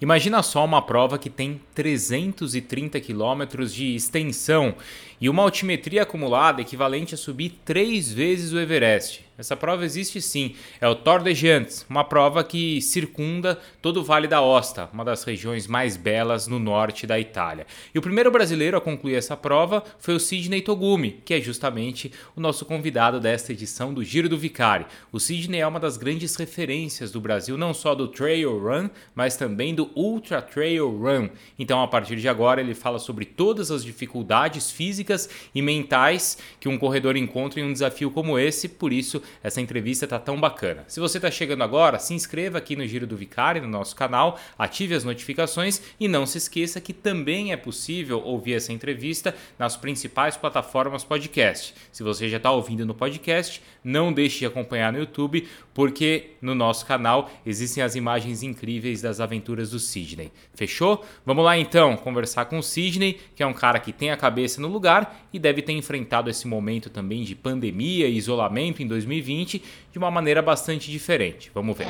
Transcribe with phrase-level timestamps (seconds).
[0.00, 4.74] Imagina só uma prova que tem 330 quilômetros de extensão
[5.20, 9.22] e uma altimetria acumulada equivalente a subir três vezes o Everest.
[9.40, 14.04] Essa prova existe sim, é o Tour de Giants, uma prova que circunda todo o
[14.04, 17.66] Vale da Osta, uma das regiões mais belas no norte da Itália.
[17.94, 22.12] E o primeiro brasileiro a concluir essa prova foi o Sidney Togumi, que é justamente
[22.36, 24.84] o nosso convidado desta edição do Giro do Vicari.
[25.10, 29.38] O Sidney é uma das grandes referências do Brasil, não só do Trail Run, mas
[29.38, 31.30] também do Ultra Trail Run.
[31.58, 36.68] Então, a partir de agora, ele fala sobre todas as dificuldades físicas e mentais que
[36.68, 40.84] um corredor encontra em um desafio como esse, por isso essa entrevista tá tão bacana.
[40.88, 44.38] Se você está chegando agora, se inscreva aqui no Giro do Vicari, no nosso canal,
[44.58, 49.76] ative as notificações e não se esqueça que também é possível ouvir essa entrevista nas
[49.76, 51.74] principais plataformas podcast.
[51.92, 56.54] Se você já está ouvindo no podcast, não deixe de acompanhar no YouTube, porque no
[56.54, 60.30] nosso canal existem as imagens incríveis das aventuras do Sidney.
[60.54, 61.04] Fechou?
[61.24, 64.60] Vamos lá então conversar com o Sidney, que é um cara que tem a cabeça
[64.60, 69.09] no lugar e deve ter enfrentado esse momento também de pandemia e isolamento em 2020
[69.18, 71.50] de uma maneira bastante diferente.
[71.54, 71.86] Vamos ver.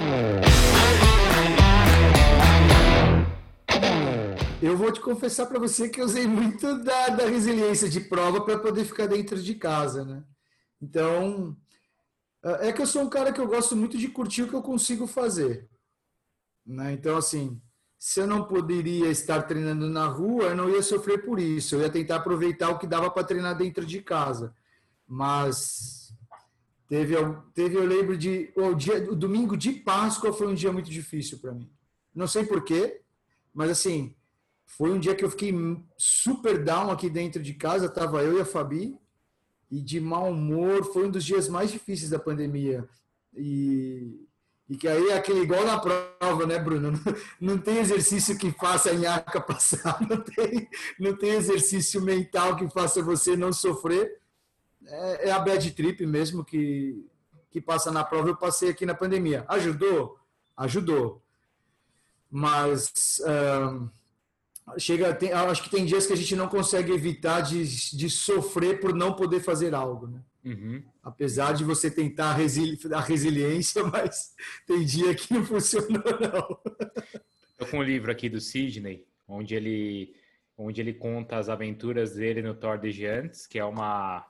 [4.63, 8.43] Eu vou te confessar para você que eu usei muito da, da resiliência de prova
[8.43, 10.23] para poder ficar dentro de casa, né?
[10.81, 11.57] Então,
[12.43, 14.55] é, é que eu sou um cara que eu gosto muito de curtir o que
[14.55, 15.69] eu consigo fazer.
[16.67, 16.93] Né?
[16.93, 17.61] Então, assim,
[17.99, 21.75] se eu não poderia estar treinando na rua, eu não ia sofrer por isso.
[21.75, 24.55] Eu ia tentar aproveitar o que dava para treinar dentro de casa.
[25.07, 26.15] Mas
[26.91, 27.15] teve,
[27.55, 31.39] teve eu lembro de o, dia, o domingo de Páscoa foi um dia muito difícil
[31.39, 31.71] para mim.
[32.15, 33.01] Não sei porquê,
[33.55, 34.15] mas assim
[34.67, 35.53] foi um dia que eu fiquei
[35.97, 37.89] super down aqui dentro de casa.
[37.89, 38.99] Tava eu e a Fabi
[39.71, 40.85] e de mau humor.
[40.93, 42.89] Foi um dos dias mais difíceis da pandemia.
[43.37, 44.27] E,
[44.69, 46.93] e que aí é aquele igual na prova, né, Bruno?
[47.41, 52.57] Não, não tem exercício que faça a nhaca passar, não tem, não tem exercício mental
[52.57, 54.21] que faça você não sofrer.
[54.91, 57.07] É, é a bad trip mesmo que,
[57.51, 58.29] que passa na prova.
[58.29, 59.45] Eu passei aqui na pandemia.
[59.49, 60.19] Ajudou?
[60.57, 61.23] Ajudou.
[62.31, 63.21] Mas.
[63.27, 63.89] Um,
[64.79, 67.65] chega tem, acho que tem dias que a gente não consegue evitar de,
[67.97, 70.23] de sofrer por não poder fazer algo né?
[70.45, 70.83] Uhum.
[71.03, 74.35] apesar de você tentar resili a resiliência mas
[74.67, 76.59] tem dia que não funcionou não
[77.53, 80.15] Estou com um livro aqui do Sidney onde ele
[80.57, 84.27] onde ele conta as aventuras dele no Tour de Giants que é uma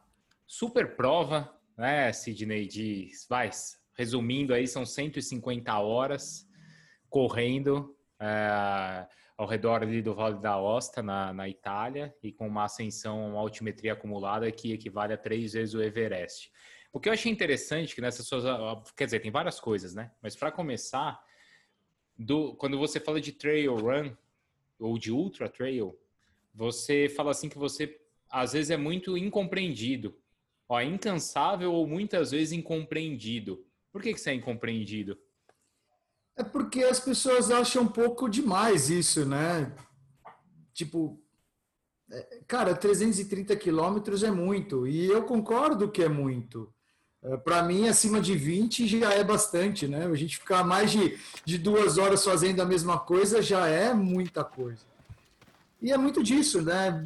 [0.50, 3.48] super prova né Sidney de vai
[3.96, 6.44] resumindo aí são 150 horas
[7.08, 9.06] correndo é,
[9.38, 13.40] ao redor ali do Vale da Osta, na, na Itália, e com uma ascensão, uma
[13.40, 16.52] altimetria acumulada que equivale a três vezes o Everest.
[16.92, 18.44] O que eu achei interessante que nessas suas.
[18.94, 20.10] Quer dizer, tem várias coisas, né?
[20.20, 21.18] Mas para começar,
[22.18, 24.14] do, quando você fala de trail run
[24.78, 25.98] ou de ultra trail,
[26.54, 30.19] você fala assim que você às vezes é muito incompreendido.
[30.70, 33.60] Ó, incansável ou muitas vezes incompreendido.
[33.90, 35.18] Por que, que você é incompreendido?
[36.36, 39.74] É porque as pessoas acham um pouco demais isso, né?
[40.72, 41.20] Tipo,
[42.08, 46.72] é, cara, 330 quilômetros é muito, e eu concordo que é muito.
[47.20, 50.06] É, Para mim, acima de 20 já é bastante, né?
[50.06, 54.44] A gente ficar mais de, de duas horas fazendo a mesma coisa já é muita
[54.44, 54.84] coisa.
[55.82, 57.04] E é muito disso, né?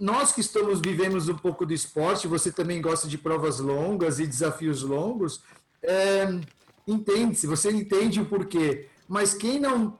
[0.00, 4.26] Nós que estamos vivemos um pouco do esporte, você também gosta de provas longas e
[4.26, 5.42] desafios longos,
[5.82, 6.26] é,
[6.86, 8.88] entende-se, você entende o porquê.
[9.08, 9.98] Mas quem não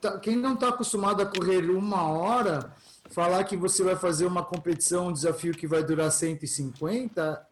[0.00, 2.72] tá, quem não está acostumado a correr uma hora,
[3.10, 7.46] falar que você vai fazer uma competição, um desafio que vai durar 150,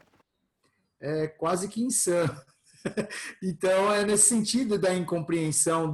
[1.01, 2.41] é quase que insano.
[3.43, 5.93] então, é nesse sentido da incompreensão,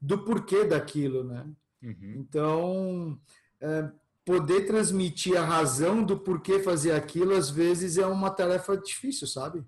[0.00, 1.46] do porquê daquilo, né?
[1.82, 2.14] Uhum.
[2.16, 3.18] Então,
[3.60, 3.90] é,
[4.24, 9.64] poder transmitir a razão do porquê fazer aquilo, às vezes, é uma tarefa difícil, sabe?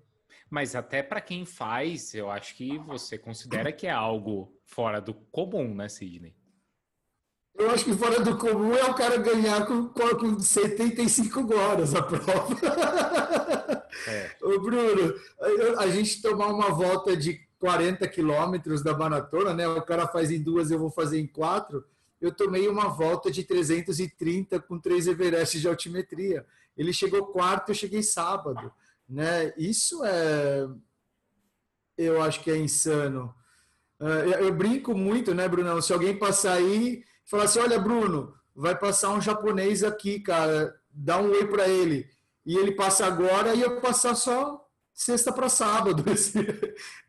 [0.49, 5.13] Mas até para quem faz, eu acho que você considera que é algo fora do
[5.13, 6.35] comum, né, Sidney?
[7.53, 12.01] Eu acho que fora do comum é o cara ganhar com, com 75 horas a
[12.03, 12.55] prova.
[14.07, 14.31] É.
[14.41, 15.13] Ô, Bruno,
[15.79, 19.67] a gente tomar uma volta de 40 quilômetros da maratona, né?
[19.67, 21.83] O cara faz em duas, eu vou fazer em quatro.
[22.19, 26.45] Eu tomei uma volta de 330 com três Everest de altimetria.
[26.75, 28.71] Ele chegou quarto, eu cheguei sábado
[29.07, 29.53] né?
[29.57, 30.67] Isso é,
[31.97, 33.33] eu acho que é insano.
[33.99, 35.81] É, eu brinco muito, né, Brunão?
[35.81, 40.75] Se alguém passar aí e falar assim, olha, Bruno, vai passar um japonês aqui, cara,
[40.91, 42.07] dá um oi para ele.
[42.45, 46.03] E ele passa agora e eu passar só sexta para sábado.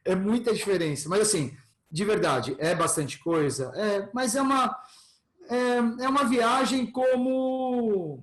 [0.05, 1.07] É muita diferença.
[1.07, 1.55] Mas assim,
[1.91, 4.75] de verdade, é bastante coisa, é, mas é uma,
[5.49, 8.23] é, é uma viagem como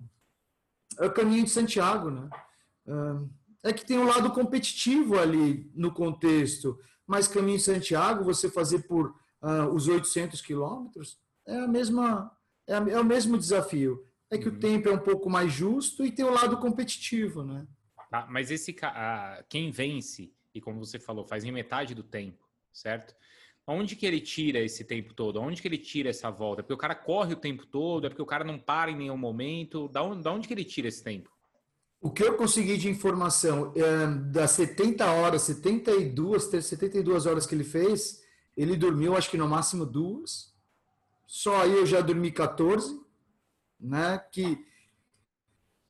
[1.00, 2.30] o caminho de Santiago, né?
[3.64, 8.80] É que tem um lado competitivo ali no contexto, mas caminho de Santiago, você fazer
[8.88, 12.32] por uh, os 800 quilômetros, é a mesma,
[12.68, 14.06] é, a, é, o mesmo desafio.
[14.30, 14.56] É que uhum.
[14.56, 17.68] o tempo é um pouco mais justo e tem o lado competitivo, né?
[18.10, 18.76] Tá, mas esse
[19.50, 23.14] quem vence e como você falou, faz em metade do tempo, certo?
[23.68, 25.42] Onde que ele tira esse tempo todo?
[25.42, 26.62] Onde que ele tira essa volta?
[26.62, 28.06] Porque o cara corre o tempo todo?
[28.06, 29.88] É porque o cara não para em nenhum momento?
[29.88, 31.32] Da onde, da onde que ele tira esse tempo?
[32.00, 37.64] O que eu consegui de informação é, das 70 horas, 72, 72 horas que ele
[37.64, 38.22] fez,
[38.56, 40.54] ele dormiu acho que no máximo duas.
[41.26, 43.02] Só aí eu já dormi 14,
[43.80, 44.22] né?
[44.32, 44.64] Que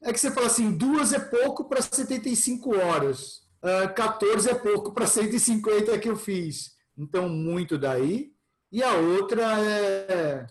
[0.02, 3.38] é que você fala assim, duas é pouco para 75 horas.
[3.62, 6.75] Uh, ah, 14 é pouco para 150 que eu fiz.
[6.98, 8.34] Então, muito daí.
[8.72, 10.48] E a outra é,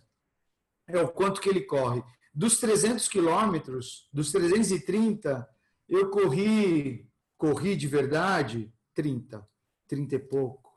[0.88, 2.02] é o quanto que ele corre.
[2.32, 5.48] Dos 300 quilômetros, dos 330,
[5.88, 9.46] eu corri, corri de verdade 30,
[9.86, 10.72] 30 e pouco.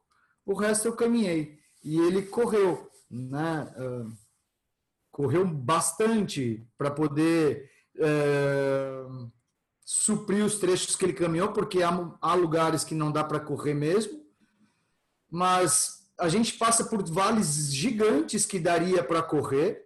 [0.46, 1.58] O resto eu caminhei.
[1.84, 3.74] E ele correu, né?
[3.78, 4.12] Uh,
[5.12, 9.32] correu bastante para poder uh,
[9.84, 11.90] suprir os trechos que ele caminhou, porque há,
[12.22, 14.27] há lugares que não dá para correr mesmo
[15.30, 19.86] mas a gente passa por vales gigantes que daria para correr.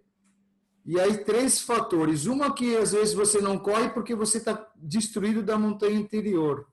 [0.84, 2.26] E aí, três fatores.
[2.26, 6.66] Uma que às vezes você não corre porque você está destruído da montanha interior.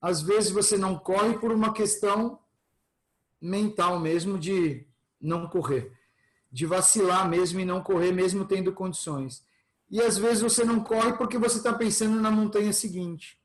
[0.00, 2.38] Às vezes você não corre por uma questão
[3.40, 4.86] mental mesmo de
[5.20, 5.92] não correr,
[6.50, 9.44] de vacilar mesmo e não correr mesmo tendo condições.
[9.90, 13.40] E às vezes você não corre porque você está pensando na montanha seguinte.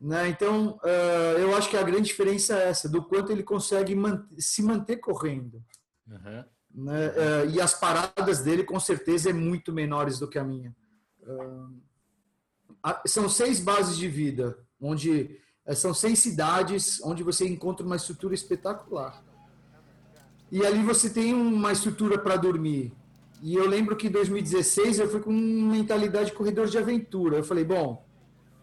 [0.00, 0.28] Né?
[0.28, 3.96] Então, uh, eu acho que a grande diferença é essa, do quanto ele consegue
[4.38, 5.62] se manter correndo.
[6.06, 6.44] Uhum.
[6.74, 7.08] Né?
[7.08, 10.74] Uh, e as paradas dele, com certeza, é muito menores do que a minha.
[11.22, 11.80] Uh,
[13.06, 15.40] são seis bases de vida, onde
[15.74, 19.22] são seis cidades onde você encontra uma estrutura espetacular.
[20.50, 22.94] E ali você tem uma estrutura para dormir.
[23.42, 27.36] E eu lembro que em 2016 eu fui com mentalidade de corredor de aventura.
[27.36, 28.07] Eu falei, bom,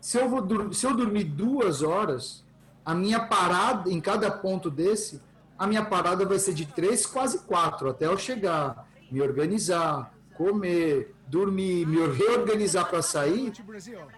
[0.05, 2.45] se eu, vou, se eu dormir duas horas,
[2.85, 5.19] a minha parada, em cada ponto desse,
[5.57, 11.15] a minha parada vai ser de três, quase quatro, até eu chegar, me organizar, comer,
[11.25, 13.51] dormir, me reorganizar para sair.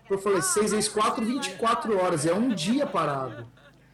[0.09, 3.47] Eu falei, seis vezes quatro, 24 horas, é um dia parado,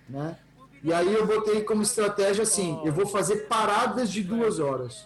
[0.10, 0.36] né?
[0.84, 5.06] E aí eu botei como estratégia assim, eu vou fazer paradas de duas horas.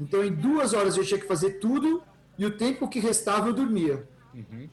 [0.00, 2.02] Então em duas horas eu tinha que fazer tudo
[2.36, 4.08] e o tempo que restava eu dormia.
[4.34, 4.68] Uhum.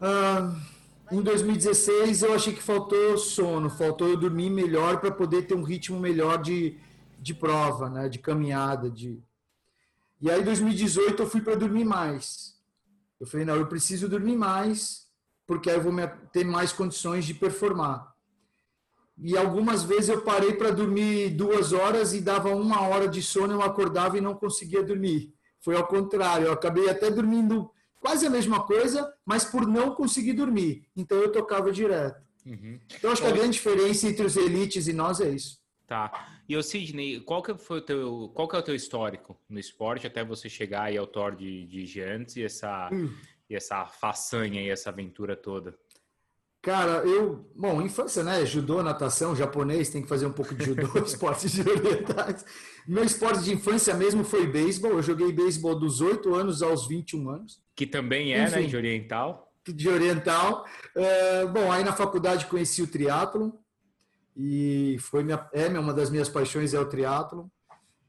[0.00, 0.54] Ah,
[1.10, 5.62] em 2016 eu achei que faltou sono, faltou eu dormir melhor para poder ter um
[5.62, 6.78] ritmo melhor de,
[7.18, 9.20] de prova, né, de caminhada, de
[10.20, 12.56] E aí em 2018 eu fui para dormir mais.
[13.18, 15.08] Eu falei, não, eu preciso dormir mais,
[15.46, 15.92] porque aí eu vou
[16.32, 18.14] ter mais condições de performar.
[19.20, 23.54] E algumas vezes eu parei para dormir duas horas e dava uma hora de sono,
[23.54, 25.34] eu acordava e não conseguia dormir.
[25.58, 27.68] Foi ao contrário, eu acabei até dormindo
[28.00, 30.84] quase a mesma coisa, mas por não conseguir dormir.
[30.96, 32.20] Então eu tocava direto.
[32.46, 32.78] Uhum.
[32.94, 35.58] Então acho que a grande diferença entre os elites e nós é isso.
[35.86, 36.36] Tá.
[36.46, 39.58] E o Sidney, qual que foi o teu, qual que é o teu histórico no
[39.58, 43.14] esporte até você chegar aí ao Thor de, de Gigantes e essa, hum.
[43.48, 45.74] e essa façanha e essa aventura toda?
[46.60, 48.44] Cara, eu, bom, infância, né?
[48.44, 52.44] Judô, natação, japonês, tem que fazer um pouco de judô, esportes de orientais.
[52.86, 54.92] Meu esporte de infância mesmo foi beisebol.
[54.92, 57.60] Eu joguei beisebol dos 8 anos aos 21 anos.
[57.76, 59.52] Que também é, né, Enfim, né, de oriental.
[59.66, 60.64] De oriental.
[60.96, 63.56] É, bom, aí na faculdade conheci o triatlo
[64.36, 67.50] e foi minha, é uma das minhas paixões é o triatlo.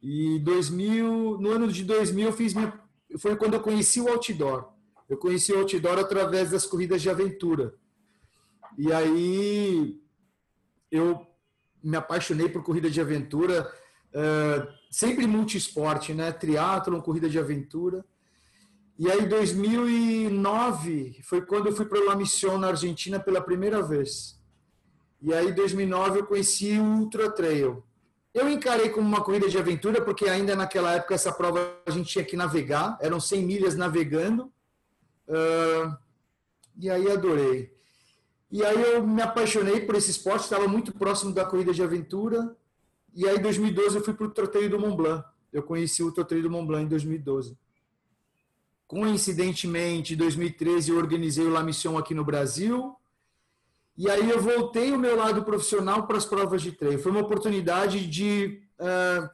[0.01, 2.73] E 2000, no ano de 2000 eu fiz minha,
[3.19, 4.69] foi quando eu conheci o outdoor.
[5.09, 7.73] Eu conheci o outdoor através das corridas de aventura.
[8.79, 9.99] E aí
[10.89, 11.27] eu
[11.83, 13.69] me apaixonei por corrida de aventura,
[14.13, 16.31] uh, sempre multiesporte, né?
[16.31, 18.05] Triatlon, corrida de aventura.
[18.97, 23.81] E aí, em 2009, foi quando eu fui para La Mission, na Argentina, pela primeira
[23.81, 24.39] vez.
[25.21, 27.83] E aí, em 2009, eu conheci o Ultra Trail.
[28.33, 32.09] Eu encarei como uma corrida de aventura, porque ainda naquela época, essa prova a gente
[32.09, 34.53] tinha que navegar, eram 100 milhas navegando.
[35.27, 35.97] Uh,
[36.77, 37.77] e aí, adorei.
[38.51, 42.55] E aí, eu me apaixonei por esse esporte, estava muito próximo da corrida de aventura.
[43.13, 45.25] E aí, em 2012, eu fui para o Troteio do Mont Blanc.
[45.51, 47.57] Eu conheci o Troteio do Mont Blanc em 2012.
[48.89, 52.95] Coincidentemente, em 2013 eu organizei o La Mission aqui no Brasil.
[53.95, 56.97] E aí eu voltei o meu lado profissional para as provas de treino.
[56.97, 59.29] Foi uma oportunidade de, uh,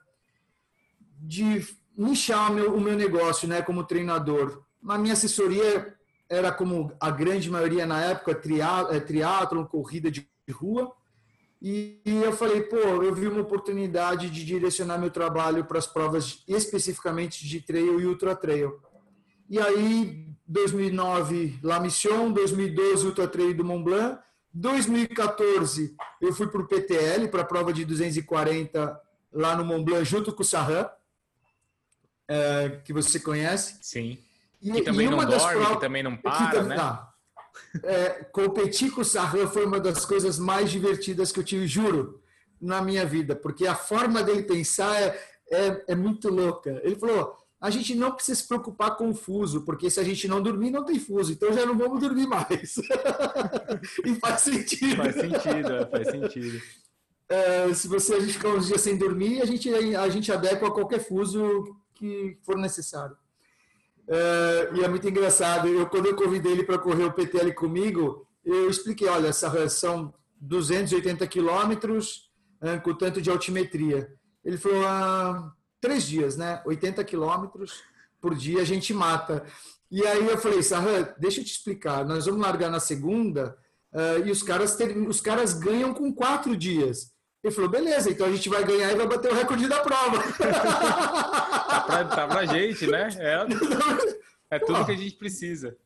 [1.22, 1.66] de
[1.98, 4.62] nichar o meu, o meu negócio né, como treinador.
[4.84, 5.96] Na minha assessoria
[6.30, 10.94] era como a grande maioria na época, é, triatlon, corrida de rua.
[11.62, 16.44] E, eu falei, pô, eu vi uma oportunidade de direcionar meu trabalho para as provas
[16.48, 18.80] especificamente de trail e ultra trail.
[19.50, 24.20] E aí, 2009, La Mission, 2012, Ultra Trail do Mont Blanc,
[24.54, 29.02] 2014, eu fui para o PTL, para a prova de 240
[29.32, 30.88] lá no Mont Blanc, junto com o Sarran,
[32.28, 33.78] é, que você conhece.
[33.82, 34.18] Sim.
[34.66, 36.76] E, que também não dorme, provas, que também não para, que, né?
[36.76, 37.14] Tá.
[37.84, 42.20] É, competir com o Sarran foi uma das coisas mais divertidas que eu tive, juro,
[42.60, 46.82] na minha vida, porque a forma dele pensar é, é, é muito louca.
[46.84, 50.28] Ele falou: a gente não precisa se preocupar com o fuso, porque se a gente
[50.28, 52.76] não dormir, não tem fuso, então já não vamos dormir mais.
[54.04, 54.96] e faz sentido.
[54.96, 56.62] Faz sentido, é, faz sentido.
[57.30, 60.68] É, se você a gente ficar uns dias sem dormir, a gente, a gente adequa
[60.68, 63.16] a qualquer fuso que for necessário.
[64.08, 65.68] É, e é muito engraçado.
[65.68, 70.14] Eu, quando eu convidei ele para correr o PTL comigo, eu expliquei: olha, essa são
[70.40, 72.30] 280 quilômetros
[72.62, 74.14] é, com tanto de altimetria.
[74.44, 76.62] Ele falou: ah, três dias, né?
[76.66, 77.84] 80 quilômetros
[78.22, 79.44] por dia a gente mata.
[79.92, 82.06] E aí eu falei: Sarran, deixa eu te explicar.
[82.06, 83.58] Nós vamos largar na segunda
[83.94, 87.15] uh, e os caras, ter, os caras ganham com quatro dias.
[87.46, 90.18] Ele falou, beleza, então a gente vai ganhar e vai bater o recorde da prova.
[90.34, 93.08] tá, pra, tá pra gente, né?
[93.20, 93.46] É,
[94.56, 95.78] é tudo que a gente precisa.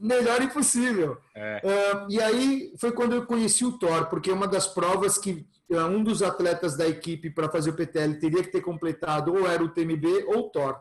[0.00, 1.16] Melhor impossível.
[1.32, 1.62] É.
[1.62, 5.86] Uh, e aí foi quando eu conheci o Thor, porque uma das provas que uh,
[5.86, 9.62] um dos atletas da equipe para fazer o PTL teria que ter completado ou era
[9.62, 10.80] o TMB ou o Thor.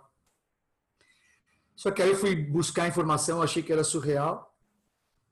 [1.75, 4.51] Só que aí eu fui buscar informação, achei que era surreal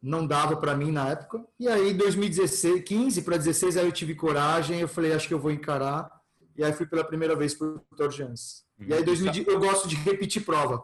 [0.01, 1.46] não dava para mim na época.
[1.60, 5.39] E aí, 2016, 15 para 16, aí eu tive coragem, eu falei, acho que eu
[5.39, 6.10] vou encarar.
[6.58, 8.10] E aí fui pela primeira vez para o Dr.
[8.10, 8.65] Jans.
[8.79, 8.88] Uhum.
[8.89, 10.84] E aí, 2000, eu gosto de repetir prova.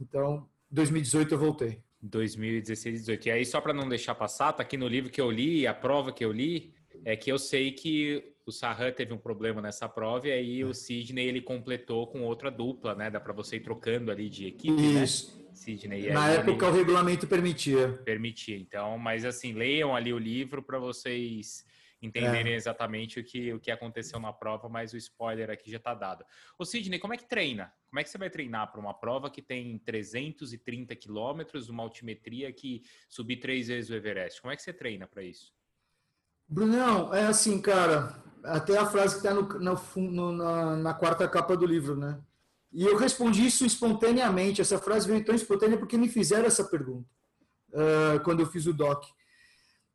[0.00, 1.82] Então, 2018 eu voltei.
[2.02, 3.26] 2016, 18.
[3.26, 5.74] E aí, só para não deixar passar, tá aqui no livro que eu li, a
[5.74, 9.88] prova que eu li, é que eu sei que o Sarran teve um problema nessa
[9.88, 13.10] prova e aí o Sidney ele completou com outra dupla, né?
[13.10, 15.02] Dá para você ir trocando ali de equipe, né?
[15.02, 15.36] Isso.
[15.36, 15.46] né?
[15.52, 16.10] Sidney.
[16.12, 17.88] Na época o regulamento permitia.
[18.04, 18.56] Permitia.
[18.56, 21.64] Então, mas assim, leiam ali o livro para vocês
[22.00, 22.56] entenderem é.
[22.56, 26.24] exatamente o que, o que aconteceu na prova, mas o spoiler aqui já está dado.
[26.58, 27.72] O Sidney, como é que treina?
[27.88, 32.52] Como é que você vai treinar para uma prova que tem 330 quilômetros, uma altimetria
[32.52, 34.40] que subir três vezes o Everest?
[34.40, 35.52] Como é que você treina para isso?
[36.48, 39.48] Brunão, é assim, cara, até a frase que está no,
[39.96, 42.18] no, na, na, quarta capa do livro, né?
[42.72, 44.60] E eu respondi isso espontaneamente.
[44.60, 47.08] Essa frase veio tão espontânea porque me fizeram essa pergunta
[47.72, 49.04] uh, quando eu fiz o doc.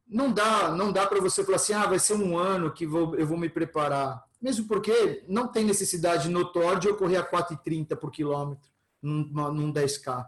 [0.08, 3.15] Não dá, não dá para você falar assim, ah, vai ser um ano que vou,
[3.15, 4.22] eu vou me preparar.
[4.41, 8.70] Mesmo porque não tem necessidade notória de eu correr a 4,30 por quilômetro
[9.01, 10.27] num, num 10K.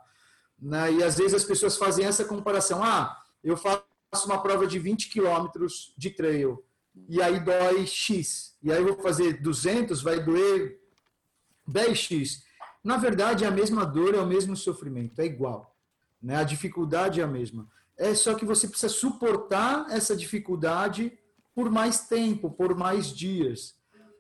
[0.60, 0.94] Né?
[0.94, 2.82] E às vezes as pessoas fazem essa comparação.
[2.82, 3.84] Ah, eu faço
[4.26, 6.64] uma prova de 20 quilômetros de trail
[7.08, 8.56] e aí dói X.
[8.62, 10.80] E aí eu vou fazer 200, vai doer
[11.70, 12.42] 10X.
[12.84, 15.76] Na verdade, é a mesma dor, é o mesmo sofrimento, é igual.
[16.22, 16.36] Né?
[16.36, 17.68] A dificuldade é a mesma.
[17.98, 21.18] É só que você precisa suportar essa dificuldade
[21.56, 23.76] por mais tempo, por mais dias.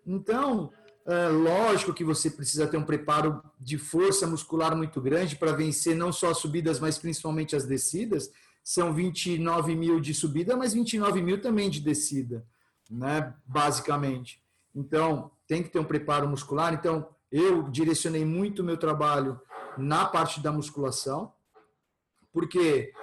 [0.05, 0.71] Então,
[1.05, 5.95] é lógico que você precisa ter um preparo de força muscular muito grande para vencer
[5.95, 8.31] não só as subidas, mas principalmente as descidas.
[8.63, 12.46] São 29 mil de subida, mas 29 mil também de descida
[12.93, 14.41] né, basicamente.
[14.74, 16.74] Então, tem que ter um preparo muscular.
[16.74, 19.39] Então, eu direcionei muito o meu trabalho
[19.77, 21.34] na parte da musculação,
[22.32, 22.93] porque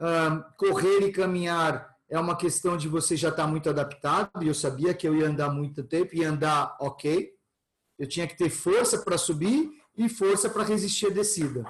[0.00, 4.48] um, correr e caminhar é uma questão de você já estar tá muito adaptado, e
[4.48, 7.32] eu sabia que eu ia andar muito tempo, ia andar ok.
[7.98, 11.64] Eu tinha que ter força para subir e força para resistir a descida.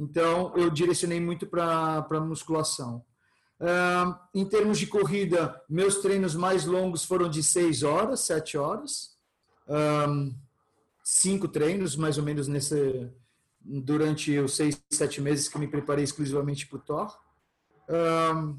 [0.00, 3.04] Então, eu direcionei muito para musculação.
[3.60, 9.18] Uh, em termos de corrida, meus treinos mais longos foram de 6 horas, 7 horas.
[9.68, 10.34] Um,
[11.04, 13.10] cinco treinos, mais ou menos, nesse,
[13.60, 17.18] durante os 6, 7 meses que me preparei exclusivamente para o Thor.
[17.90, 18.58] Um,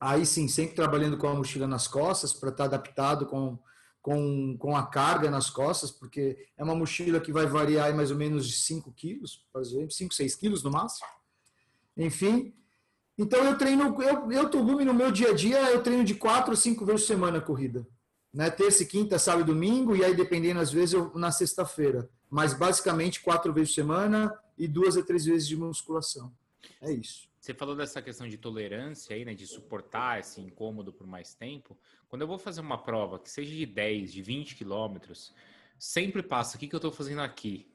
[0.00, 3.56] aí sim, sempre trabalhando com a mochila nas costas, para estar tá adaptado com,
[4.02, 8.16] com, com a carga nas costas, porque é uma mochila que vai variar mais ou
[8.16, 11.06] menos de 5 quilos, por exemplo, 5, 6 quilos no máximo.
[11.96, 12.52] Enfim,
[13.16, 16.50] então eu treino, eu, eu Togumi no meu dia a dia, eu treino de quatro
[16.50, 17.86] ou cinco vezes por semana a corrida.
[18.32, 18.50] Né?
[18.50, 22.10] Terça, quinta, sábado domingo, e aí dependendo às vezes eu, na sexta-feira.
[22.28, 26.34] Mas basicamente quatro vezes por semana e duas a três vezes de musculação.
[26.80, 27.28] É isso.
[27.38, 29.34] Você falou dessa questão de tolerância aí, né?
[29.34, 31.76] De suportar esse incômodo por mais tempo.
[32.12, 35.32] Quando eu vou fazer uma prova que seja de 10, de 20 quilômetros,
[35.78, 37.66] sempre passa, o que, que eu estou fazendo aqui?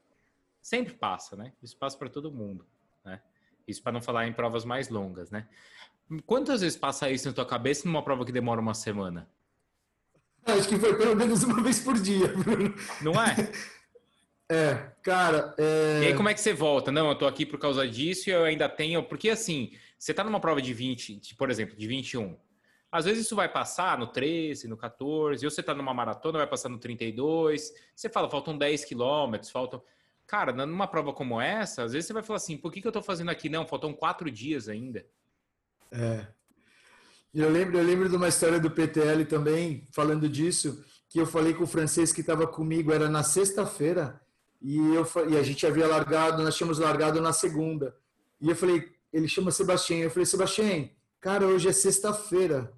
[0.62, 1.54] Sempre passa, né?
[1.60, 2.64] Isso passa para todo mundo,
[3.04, 3.20] né?
[3.68, 5.48] Isso para não falar em provas mais longas, né?
[6.24, 9.28] Quantas vezes passa isso na tua cabeça numa prova que demora uma semana?
[10.46, 12.32] Acho que foi pelo menos uma vez por dia.
[13.02, 13.36] Não é?
[14.50, 15.54] É, cara.
[15.58, 16.04] É...
[16.04, 16.90] E aí, como é que você volta?
[16.90, 19.04] Não, eu tô aqui por causa disso e eu ainda tenho.
[19.04, 22.38] Porque assim, você tá numa prova de 20, por exemplo, de 21.
[22.92, 26.48] Às vezes isso vai passar no 13, no 14, ou você tá numa maratona, vai
[26.48, 27.74] passar no 32.
[27.96, 29.82] Você fala, faltam 10 quilômetros, faltam.
[30.26, 32.92] Cara, numa prova como essa, às vezes você vai falar assim, por que, que eu
[32.92, 33.50] tô fazendo aqui?
[33.50, 35.06] Não, faltam quatro dias ainda.
[35.92, 36.28] É.
[37.34, 41.54] Eu lembro, eu lembro de uma história do PTL também, falando disso, que eu falei
[41.54, 44.20] com o francês que estava comigo, era na sexta-feira,
[44.62, 47.96] e, eu, e a gente havia largado, nós tínhamos largado na segunda.
[48.42, 50.90] E eu falei, ele chama Sebastião, eu falei, Sebastião,
[51.22, 52.74] cara, hoje é sexta-feira,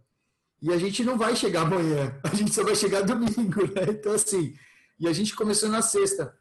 [0.62, 3.86] e a gente não vai chegar amanhã, a gente só vai chegar domingo, né?
[3.90, 4.56] Então, assim,
[5.00, 6.38] e a gente começou na sexta.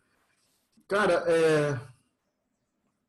[0.89, 1.81] Cara, é,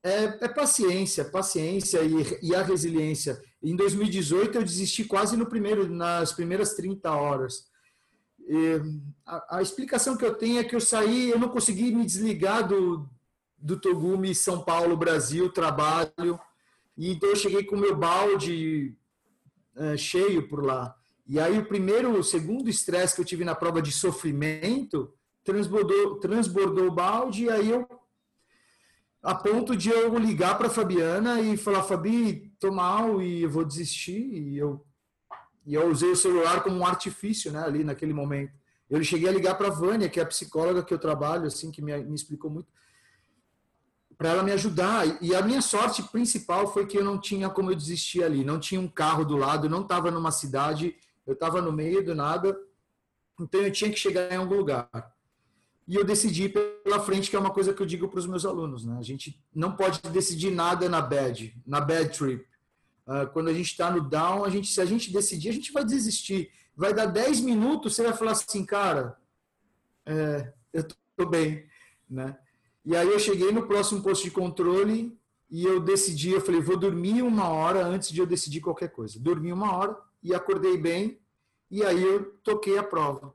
[0.03, 3.41] é, é paciência, paciência e, e, a resiliência.
[3.61, 7.67] Em 2018 eu desisti quase no primeiro, nas primeiras 30 horas.
[9.25, 12.67] A, a, explicação que eu tenho é que eu saí, eu não consegui me desligar
[12.67, 13.07] do,
[13.57, 16.39] do Togumi São Paulo, Brasil, trabalho.
[16.97, 18.95] E então eu cheguei com o meu balde
[19.75, 20.98] é, cheio por lá.
[21.29, 26.19] E aí o primeiro, o segundo estresse que eu tive na prova de sofrimento transbordou,
[26.19, 27.87] transbordou o balde e aí eu
[29.21, 33.63] a ponto de eu ligar para Fabiana e falar Fabi, tô mal e eu vou
[33.63, 34.83] desistir e eu
[35.67, 38.53] e eu usei o celular como um artifício, né, ali naquele momento.
[38.89, 41.79] Eu cheguei a ligar para Vânia, que é a psicóloga que eu trabalho, assim, que
[41.79, 42.69] me, me explicou muito,
[44.17, 45.21] para ela me ajudar.
[45.21, 48.43] E a minha sorte principal foi que eu não tinha como eu desistir ali.
[48.43, 50.95] Não tinha um carro do lado, não estava numa cidade,
[51.25, 52.57] eu estava no meio do nada.
[53.39, 54.89] Então eu tinha que chegar em algum lugar
[55.89, 58.45] e eu decidi pela frente, que é uma coisa que eu digo para os meus
[58.45, 58.85] alunos.
[58.85, 58.95] Né?
[58.99, 62.45] A gente não pode decidir nada na bad, na bad trip.
[63.07, 65.71] Uh, quando a gente está no down, a gente, se a gente decidir, a gente
[65.71, 66.51] vai desistir.
[66.75, 69.17] Vai dar 10 minutos, você vai falar assim, cara,
[70.05, 71.65] é, eu estou bem.
[72.07, 72.37] Né?
[72.85, 76.77] E aí eu cheguei no próximo posto de controle e eu decidi, eu falei, vou
[76.77, 79.19] dormir uma hora antes de eu decidir qualquer coisa.
[79.19, 81.19] Dormi uma hora e acordei bem,
[81.69, 83.33] e aí eu toquei a prova.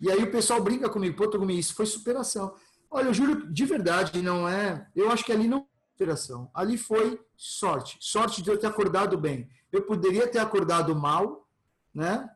[0.00, 2.54] E aí o pessoal brinca comigo, pô, Togumi, isso foi superação.
[2.90, 4.86] Olha, eu juro, de verdade, não é.
[4.94, 6.50] Eu acho que ali não foi superação.
[6.54, 7.98] Ali foi sorte.
[8.00, 9.48] Sorte de eu ter acordado bem.
[9.70, 11.46] Eu poderia ter acordado mal,
[11.92, 12.30] né?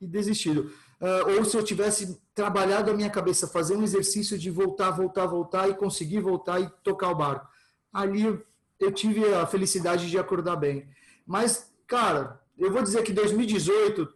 [0.00, 0.72] E desistido.
[1.00, 5.26] Uh, ou se eu tivesse trabalhado a minha cabeça, fazer um exercício de voltar, voltar,
[5.26, 7.48] voltar e conseguir voltar e tocar o barco.
[7.92, 8.42] Ali
[8.80, 10.88] eu tive a felicidade de acordar bem.
[11.26, 14.12] Mas, cara, eu vou dizer que 2018,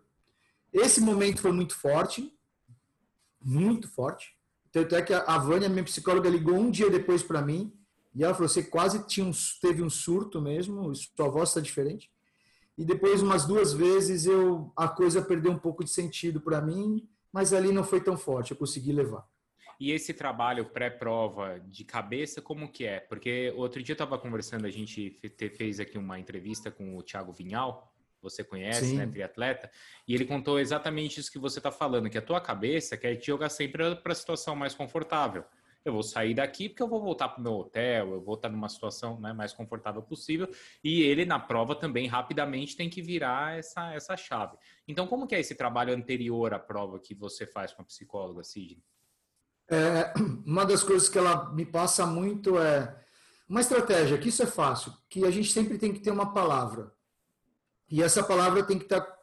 [0.72, 2.33] esse momento foi muito forte
[3.44, 4.35] muito forte.
[4.70, 7.72] Tanto é que a Vânia, minha psicóloga, ligou um dia depois para mim
[8.14, 12.11] e ela falou: você quase tinha um, teve um surto mesmo, sua voz está diferente.
[12.76, 17.07] E depois, umas duas vezes, eu a coisa perdeu um pouco de sentido para mim,
[17.31, 19.26] mas ali não foi tão forte, eu consegui levar.
[19.78, 23.00] E esse trabalho pré-prova de cabeça, como que é?
[23.00, 25.18] Porque outro dia eu estava conversando, a gente
[25.57, 27.91] fez aqui uma entrevista com o Thiago Vinhal,
[28.22, 28.96] você conhece, Sim.
[28.96, 29.70] né, triatleta,
[30.06, 33.26] e ele contou exatamente isso que você está falando, que a tua cabeça quer te
[33.26, 35.44] jogar sempre para a situação mais confortável.
[35.85, 38.48] Eu vou sair daqui porque eu vou voltar para o meu hotel, eu vou estar
[38.48, 40.48] numa situação né, mais confortável possível.
[40.82, 44.56] E ele, na prova, também rapidamente tem que virar essa, essa chave.
[44.87, 48.44] Então, como que é esse trabalho anterior à prova que você faz com a psicóloga,
[48.44, 48.80] Sidney?
[49.68, 50.12] É,
[50.46, 52.96] uma das coisas que ela me passa muito é
[53.48, 56.92] uma estratégia, que isso é fácil, que a gente sempre tem que ter uma palavra.
[57.92, 59.02] E essa palavra tem que estar.
[59.02, 59.18] Tá,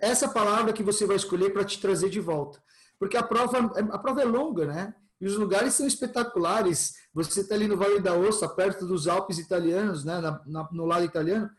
[0.00, 2.62] essa palavra que você vai escolher para te trazer de volta.
[3.00, 4.94] Porque a prova, a prova é longa, né?
[5.20, 6.94] E os lugares são espetaculares.
[7.12, 10.20] Você está ali no Vale da Ossa, perto dos Alpes italianos, né?
[10.20, 11.50] Na, na, no lado italiano,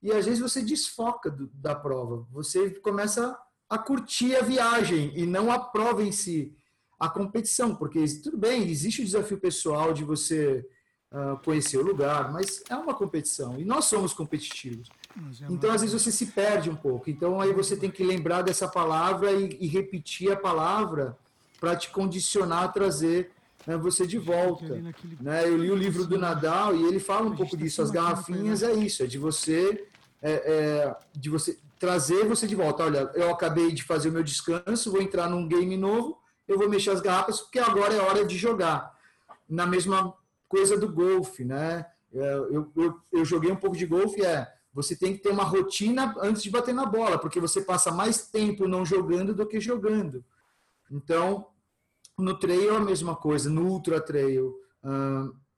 [0.00, 2.24] e às vezes você desfoca do, da prova.
[2.30, 3.36] Você começa
[3.68, 6.56] a curtir a viagem e não a prova em si,
[7.00, 10.64] a competição, porque tudo bem, existe o desafio pessoal de você
[11.12, 14.88] uh, conhecer o lugar, mas é uma competição e nós somos competitivos.
[15.16, 17.08] É então, às vezes, você se perde um pouco.
[17.08, 21.16] Então, aí você tem que lembrar dessa palavra e, e repetir a palavra
[21.58, 23.30] para te condicionar a trazer
[23.66, 24.80] né, você de volta.
[25.20, 25.48] Né?
[25.48, 27.82] Eu li o livro do Nadal e ele fala um pouco disso.
[27.82, 29.86] As garrafinhas é isso, é de você,
[30.22, 32.84] é, é, de você trazer você de volta.
[32.84, 36.68] Olha, eu acabei de fazer o meu descanso, vou entrar num game novo, eu vou
[36.68, 38.94] mexer as garrafas porque agora é hora de jogar.
[39.48, 40.14] Na mesma
[40.48, 41.86] coisa do golfe, né?
[42.12, 45.42] É, eu, eu, eu joguei um pouco de golfe, é você tem que ter uma
[45.42, 49.58] rotina antes de bater na bola, porque você passa mais tempo não jogando do que
[49.58, 50.22] jogando.
[50.90, 51.46] Então,
[52.18, 54.54] no trail é a mesma coisa, no ultra trail.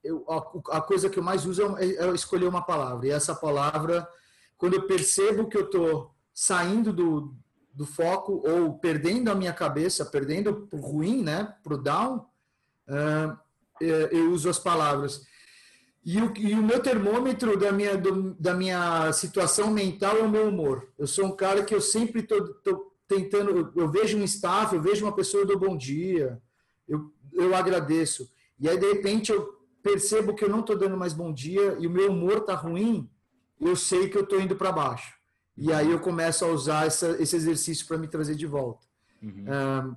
[0.05, 3.09] Eu, a, a, coisa que eu mais uso é, é, escolher uma palavra.
[3.09, 4.09] E essa palavra,
[4.57, 7.35] quando eu percebo que eu estou saindo do,
[7.74, 12.24] do foco ou perdendo a minha cabeça, perdendo o ruim, né, para o down,
[13.81, 15.23] eu uso as palavras
[16.11, 20.31] e o, e o meu termômetro da minha, do, da minha situação mental é o
[20.31, 20.88] meu humor.
[20.99, 23.73] Eu sou um cara que eu sempre estou tentando.
[23.77, 26.41] Eu, vejo um staff, eu vejo uma pessoa, eu dou bom dia,
[26.88, 28.27] eu, eu agradeço.
[28.59, 31.87] E aí, de repente, eu percebo que eu não estou dando mais bom dia e
[31.87, 33.07] o meu humor está ruim,
[33.61, 35.12] eu sei que eu estou indo para baixo.
[35.59, 38.87] E aí eu começo a usar essa, esse exercício para me trazer de volta.
[39.23, 39.45] Uhum.
[39.47, 39.97] Um,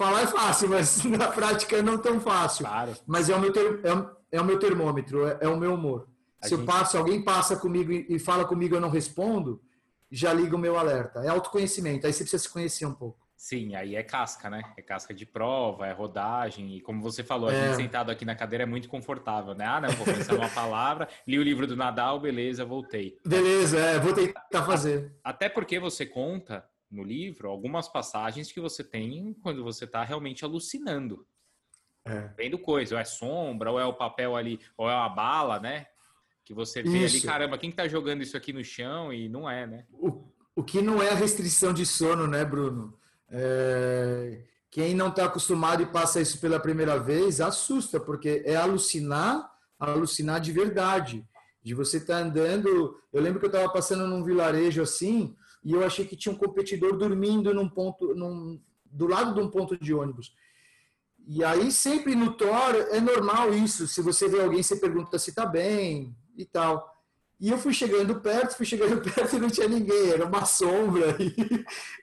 [0.00, 2.64] falar é fácil, mas na prática é não tão fácil.
[2.64, 2.96] Claro.
[3.06, 6.08] Mas é o meu, ter, é, é o meu termômetro, é, é o meu humor.
[6.40, 6.60] A se gente...
[6.60, 9.60] eu passo, alguém passa comigo e, e fala comigo eu não respondo,
[10.10, 11.20] já liga o meu alerta.
[11.20, 13.20] É autoconhecimento, aí você precisa se conhecer um pouco.
[13.36, 14.62] Sim, aí é casca, né?
[14.76, 16.76] É casca de prova, é rodagem.
[16.76, 17.68] E como você falou, a é.
[17.68, 19.64] gente sentado aqui na cadeira é muito confortável, né?
[19.64, 23.18] Ah, não, vou pensar numa palavra, li o livro do Nadal, beleza, voltei.
[23.24, 25.14] Beleza, é, vou tentar fazer.
[25.24, 30.44] Até porque você conta no livro algumas passagens que você tem quando você está realmente
[30.44, 31.26] alucinando.
[32.04, 32.30] É.
[32.36, 35.86] Vendo coisa, ou é sombra, ou é o papel ali, ou é uma bala, né?
[36.44, 37.16] Que você vê isso.
[37.16, 39.84] ali, caramba, quem que tá jogando isso aqui no chão e não é, né?
[39.92, 40.24] O,
[40.56, 42.98] o que não é a restrição de sono, né, Bruno?
[43.28, 44.44] É...
[44.70, 50.40] Quem não está acostumado e passa isso pela primeira vez, assusta, porque é alucinar, alucinar
[50.40, 51.26] de verdade.
[51.62, 52.96] De você estar tá andando.
[53.12, 56.38] Eu lembro que eu estava passando num vilarejo assim, e eu achei que tinha um
[56.38, 60.34] competidor dormindo num ponto, num, do lado de um ponto de ônibus.
[61.26, 63.86] E aí, sempre no Thor, é normal isso.
[63.86, 66.90] Se você vê alguém, você pergunta se está bem e tal.
[67.38, 71.16] E eu fui chegando perto, fui chegando perto e não tinha ninguém, era uma sombra.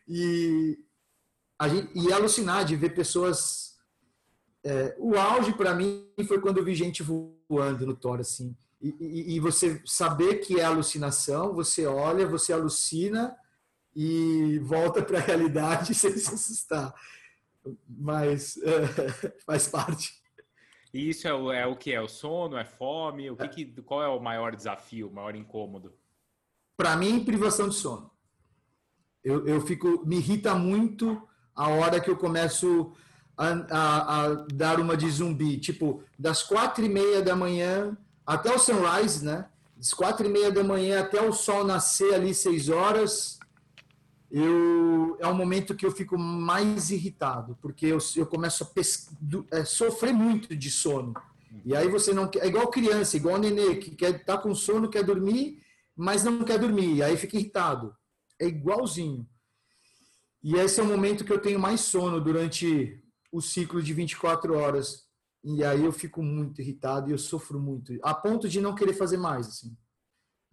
[0.09, 0.79] E,
[1.61, 3.75] e, gente, e alucinar de ver pessoas.
[4.63, 8.55] É, o auge para mim foi quando eu vi gente voando no Thor, assim.
[8.81, 13.35] E, e, e, você saber que é alucinação, você olha, você alucina
[13.99, 16.93] e volta para a realidade sem se assustar
[17.87, 18.87] mas é,
[19.45, 20.13] faz parte.
[20.93, 21.91] E isso é o, é o que?
[21.91, 22.57] É o sono?
[22.57, 23.29] É fome?
[23.29, 25.93] O que, que qual é o maior desafio, o maior incômodo?
[26.75, 28.11] Para mim, privação de sono.
[29.23, 32.93] Eu, eu fico, me irrita muito a hora que eu começo
[33.35, 35.57] a, a, a dar uma de zumbi.
[35.57, 39.49] Tipo, das quatro e meia da manhã até o sunrise, né?
[39.75, 43.39] Das quatro e meia da manhã até o sol nascer ali seis horas,
[44.29, 49.09] eu é um momento que eu fico mais irritado, porque eu, eu começo a pes,
[49.51, 51.13] é, sofrer muito de sono.
[51.65, 55.03] E aí você não é igual criança, igual nenê, que quer tá com sono, quer
[55.03, 55.63] dormir,
[55.95, 57.95] mas não quer dormir, e aí fica irritado.
[58.39, 59.27] É igualzinho.
[60.43, 64.55] E esse é o momento que eu tenho mais sono durante o ciclo de 24
[64.55, 65.07] horas.
[65.43, 68.93] E aí eu fico muito irritado e eu sofro muito, a ponto de não querer
[68.93, 69.77] fazer mais, assim.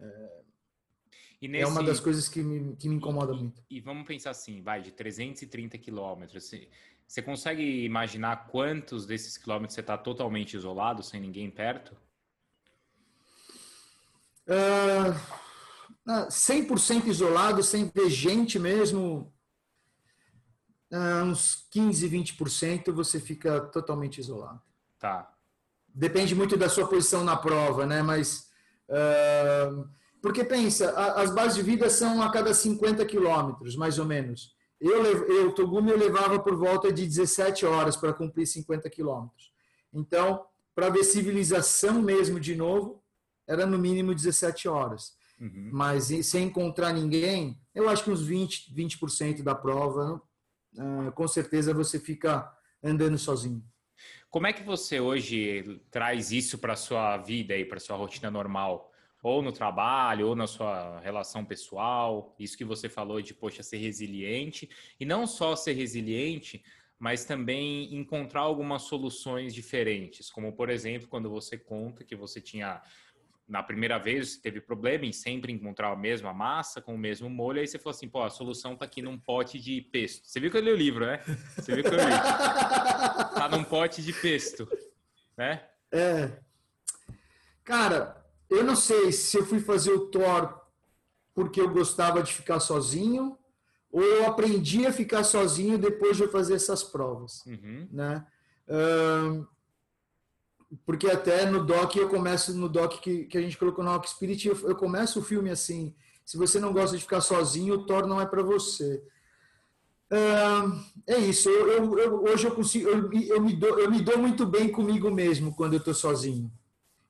[0.01, 0.34] É,
[1.49, 1.65] Nesse...
[1.65, 3.63] É uma das coisas que me, que me incomoda e, muito.
[3.71, 6.69] E vamos pensar assim, vai, de 330 quilômetros, você,
[7.07, 11.97] você consegue imaginar quantos desses quilômetros você está totalmente isolado, sem ninguém perto?
[14.47, 15.15] Uh,
[16.07, 19.33] 100% isolado, sem ver gente mesmo,
[20.93, 24.61] uh, uns 15, 20% você fica totalmente isolado.
[24.99, 25.33] Tá.
[25.89, 28.03] Depende muito da sua posição na prova, né?
[28.03, 28.51] Mas...
[28.89, 29.89] Uh,
[30.25, 34.55] porque pensa, as bases de vida são a cada 50 quilômetros, mais ou menos.
[34.81, 39.53] Eu, eu, Togumi, eu levava por volta de 17 horas para cumprir 50 quilômetros.
[39.93, 40.43] Então,
[40.75, 43.05] para ver civilização mesmo de novo,
[43.47, 45.13] era no mínimo 17 horas.
[45.39, 45.69] Uhum.
[45.71, 50.23] Mas sem encontrar ninguém, eu acho que uns 20%, 20 da prova,
[50.79, 52.51] uh, com certeza você fica
[52.83, 53.63] andando sozinho.
[54.31, 58.91] Como é que você hoje traz isso para sua vida e para sua rotina normal?
[59.25, 63.79] Ou no trabalho, ou na sua relação pessoal, isso que você falou de, poxa, ser
[63.79, 64.69] resiliente,
[65.01, 66.63] e não só ser resiliente,
[66.99, 72.83] mas também encontrar algumas soluções diferentes, como, por exemplo, quando você conta que você tinha,
[73.49, 77.61] na primeira vez, teve problema em sempre encontrar a mesma massa, com o mesmo molho,
[77.61, 80.29] aí você falou assim, pô, a solução tá aqui num pote de pesto.
[80.29, 81.19] Você viu que eu li o livro, né?
[81.57, 82.11] Você viu que eu li.
[83.35, 84.69] tá num pote de pesto,
[85.35, 85.67] né?
[85.91, 86.31] É.
[87.65, 90.61] Cara, eu não sei se eu fui fazer o Thor
[91.35, 93.37] porque eu gostava de ficar sozinho
[93.91, 97.89] ou eu aprendi a ficar sozinho depois de eu fazer essas provas, uhum.
[97.91, 98.27] né?
[98.69, 99.47] Uh,
[100.85, 104.11] porque até no doc eu começo no doc que, que a gente colocou no Rock
[104.11, 107.87] Spirit, eu, eu começo o filme assim: se você não gosta de ficar sozinho, o
[107.87, 109.03] Thor não é para você.
[110.11, 111.49] Uh, é isso.
[111.49, 115.11] Eu, eu, eu, hoje eu consigo, eu, me dou, eu me dou muito bem comigo
[115.11, 116.51] mesmo quando eu estou sozinho.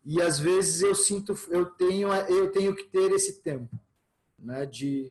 [0.05, 3.79] E às vezes eu sinto, eu tenho, eu tenho que ter esse tempo,
[4.39, 4.67] né?
[4.67, 5.11] De,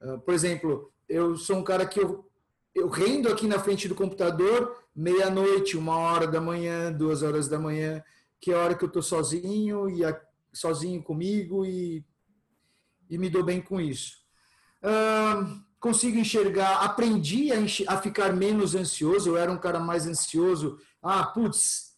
[0.00, 2.24] uh, por exemplo, eu sou um cara que eu,
[2.74, 7.58] eu rendo aqui na frente do computador meia-noite, uma hora da manhã, duas horas da
[7.58, 8.02] manhã,
[8.40, 10.18] que é a hora que eu estou sozinho e a,
[10.52, 12.04] sozinho comigo e,
[13.08, 14.16] e me dou bem com isso.
[14.82, 17.58] Uh, consigo enxergar, aprendi a,
[17.94, 20.78] a, ficar menos ansioso, eu era um cara mais ansioso.
[21.02, 21.91] Ah, putz,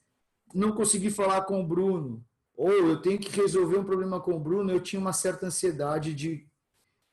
[0.54, 2.24] não consegui falar com o Bruno.
[2.56, 6.14] Ou eu tenho que resolver um problema com o Bruno, eu tinha uma certa ansiedade
[6.14, 6.46] de,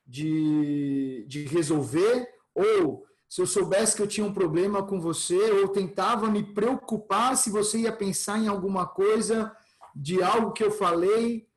[0.06, 5.69] de, de resolver, ou se eu soubesse que eu tinha um problema com você, ou
[5.69, 9.56] tentava me preocupar se você ia pensar em alguma coisa
[9.95, 11.47] de algo que eu falei,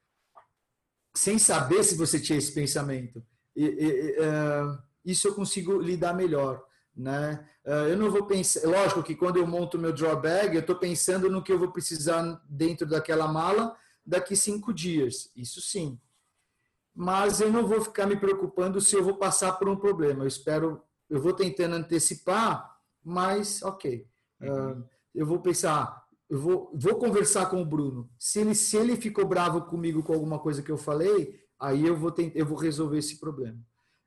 [1.14, 3.22] sem saber se você tinha esse pensamento.
[3.54, 6.64] E, e, uh, isso eu consigo lidar melhor.
[6.96, 7.44] Né?
[7.64, 11.28] Uh, eu não vou pensar, lógico que quando eu monto meu drawbag, eu estou pensando
[11.28, 13.76] no que eu vou precisar dentro daquela mala
[14.06, 15.98] daqui cinco dias, isso sim.
[16.94, 20.22] Mas eu não vou ficar me preocupando se eu vou passar por um problema.
[20.22, 24.06] Eu espero eu vou tentando antecipar, mas ok.
[24.40, 24.72] Uhum.
[24.72, 28.10] Uh, eu vou pensar, eu vou, vou conversar com o Bruno.
[28.18, 31.96] Se ele, se ele ficou bravo comigo com alguma coisa que eu falei, aí eu
[31.96, 33.58] vou, tentar, eu vou resolver esse problema.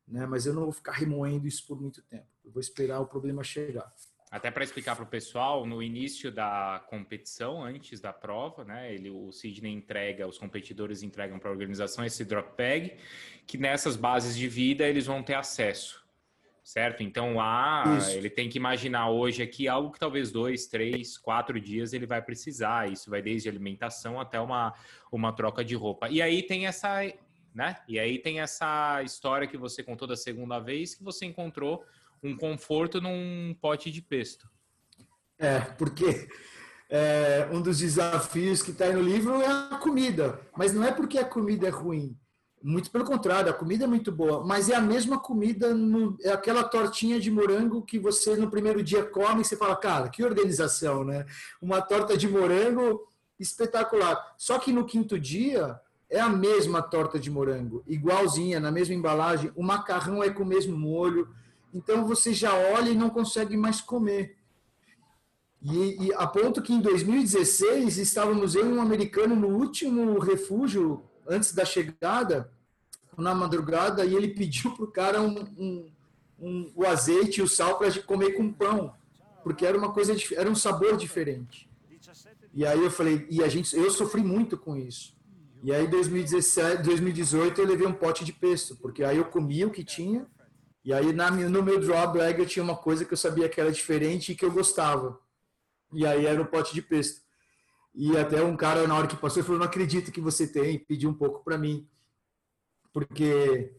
[0.07, 0.25] Né?
[0.25, 2.27] Mas eu não vou ficar remoendo isso por muito tempo.
[2.47, 3.93] Eu vou esperar o problema chegar.
[4.31, 9.09] Até para explicar para o pessoal, no início da competição, antes da prova, né, ele,
[9.09, 12.97] o Sidney entrega, os competidores entregam para a organização esse drop bag,
[13.45, 16.07] que nessas bases de vida eles vão ter acesso
[16.63, 17.01] certo?
[17.01, 18.11] Então lá Isso.
[18.11, 22.21] ele tem que imaginar hoje aqui algo que talvez dois, três, quatro dias ele vai
[22.21, 22.91] precisar.
[22.91, 24.73] Isso vai desde alimentação até uma,
[25.09, 26.09] uma troca de roupa.
[26.09, 26.99] E aí tem essa,
[27.55, 27.77] né?
[27.87, 31.85] E aí tem essa história que você contou da segunda vez que você encontrou
[32.23, 34.49] um conforto num pote de pesto.
[35.37, 36.27] É, porque
[36.89, 40.91] é, um dos desafios que está aí no livro é a comida, mas não é
[40.91, 42.17] porque a comida é ruim
[42.61, 46.31] muito pelo contrário, a comida é muito boa, mas é a mesma comida, no, é
[46.31, 50.23] aquela tortinha de morango que você no primeiro dia come e você fala, cara, que
[50.23, 51.25] organização, né?
[51.61, 53.07] Uma torta de morango
[53.39, 54.33] espetacular.
[54.37, 59.51] Só que no quinto dia é a mesma torta de morango, igualzinha, na mesma embalagem,
[59.55, 61.29] o macarrão é com o mesmo molho,
[61.77, 64.35] então você já olha e não consegue mais comer.
[65.61, 71.03] E, e a ponto que em 2016 estávamos eu e um americano no último refúgio
[71.27, 72.51] antes da chegada,
[73.15, 75.91] na madrugada, e ele pediu para o cara um, um,
[76.39, 78.93] um, o azeite e o sal para comer com pão,
[79.43, 81.69] porque era uma coisa, era um sabor diferente.
[82.53, 85.15] E aí eu falei, e a gente, eu sofri muito com isso.
[85.63, 89.71] E aí, 2017, 2018, eu levei um pote de pesto, porque aí eu comia o
[89.71, 90.27] que tinha,
[90.87, 93.69] e aí na, no meu drawback eu tinha uma coisa que eu sabia que era
[93.73, 95.19] diferente e que eu gostava.
[95.91, 97.19] E aí era um pote de pesto.
[97.93, 101.09] E até um cara, na hora que passou, falou: Não acredito que você tem, pediu
[101.09, 101.85] um pouco para mim.
[102.93, 103.75] Porque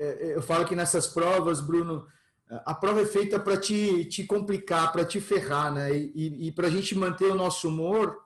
[0.00, 2.04] é, é, eu falo que nessas provas, Bruno,
[2.50, 5.96] a prova é feita para te, te complicar, para te ferrar, né?
[5.96, 8.18] E, e para a gente manter o nosso humor,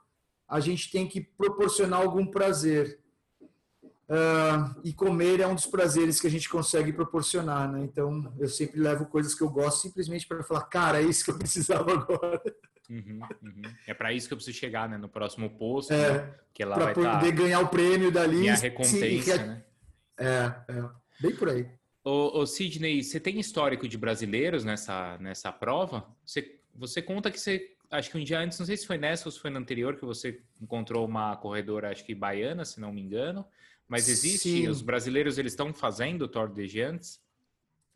[0.48, 2.98] a gente tem que proporcionar algum prazer.
[4.12, 7.82] Uh, e comer é um dos prazeres que a gente consegue proporcionar, né?
[7.82, 11.30] Então, eu sempre levo coisas que eu gosto simplesmente para falar, cara, é isso que
[11.30, 12.42] eu precisava agora.
[12.90, 13.62] Uhum, uhum.
[13.86, 14.98] É para isso que eu preciso chegar, né?
[14.98, 16.34] No próximo posto, é, né?
[16.52, 17.30] que lá vai poder tá...
[17.30, 18.44] ganhar o prêmio dali.
[18.44, 19.64] E a recompensa, sim, né?
[20.18, 20.84] É, é,
[21.18, 21.66] bem por aí.
[22.04, 26.06] Ô, ô, Sidney, você tem histórico de brasileiros nessa, nessa prova?
[26.26, 29.28] Você, você conta que você, acho que um dia antes, não sei se foi nessa
[29.28, 32.92] ou se foi na anterior, que você encontrou uma corredora, acho que baiana, se não
[32.92, 33.44] me engano,
[33.86, 34.68] mas existe, Sim.
[34.68, 37.20] os brasileiros eles estão fazendo o Tour de Giants?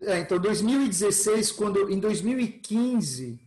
[0.02, 3.40] É, então, 2016, quando em 2015,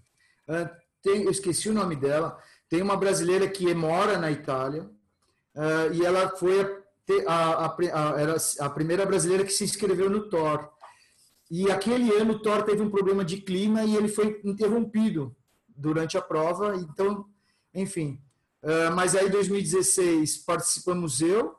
[1.04, 4.84] tem, eu esqueci o nome dela, tem uma brasileira que mora na Itália
[5.56, 6.62] uh, e ela foi
[7.28, 10.70] a, a, a, era a primeira brasileira que se inscreveu no Thor.
[11.52, 15.36] E aquele ano o Thor teve um problema de clima e ele foi interrompido
[15.80, 16.76] durante a prova.
[16.76, 17.26] Então,
[17.74, 18.22] enfim.
[18.62, 21.56] Uh, mas aí, em 2016, participamos eu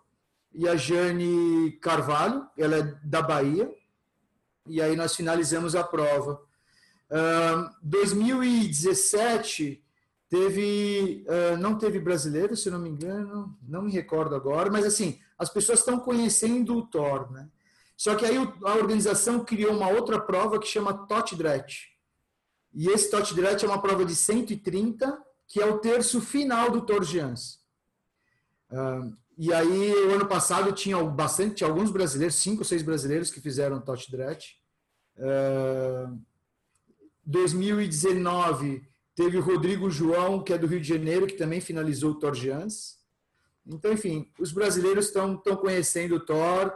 [0.53, 3.73] e a Jane Carvalho, ela é da Bahia.
[4.67, 6.43] E aí nós finalizamos a prova.
[7.83, 9.83] 2017
[10.29, 15.19] teve, uh, não teve brasileiro, se não me engano, não me recordo agora, mas assim,
[15.37, 17.49] as pessoas estão conhecendo o Thor, né?
[17.97, 21.91] Só que aí a organização criou uma outra prova que chama Tot Dret.
[22.73, 25.19] E esse Tot Dret é uma prova de 130
[25.51, 27.59] que é o terço final do Tour de Ans.
[28.71, 33.33] Uh, e aí, o ano passado tinha bastante, tinha alguns brasileiros, cinco ou seis brasileiros
[33.33, 34.57] que fizeram Touch Dret.
[35.17, 36.21] Uh,
[37.27, 42.19] 2019 teve o Rodrigo João, que é do Rio de Janeiro, que também finalizou o
[42.19, 43.01] Tour de Ans.
[43.67, 46.73] Então, enfim, os brasileiros estão conhecendo o Thor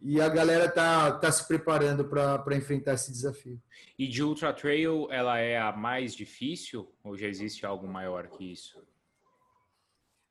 [0.00, 3.60] e a galera está tá se preparando para enfrentar esse desafio.
[3.98, 8.52] E de Ultra Trail, ela é a mais difícil ou já existe algo maior que
[8.52, 8.80] isso?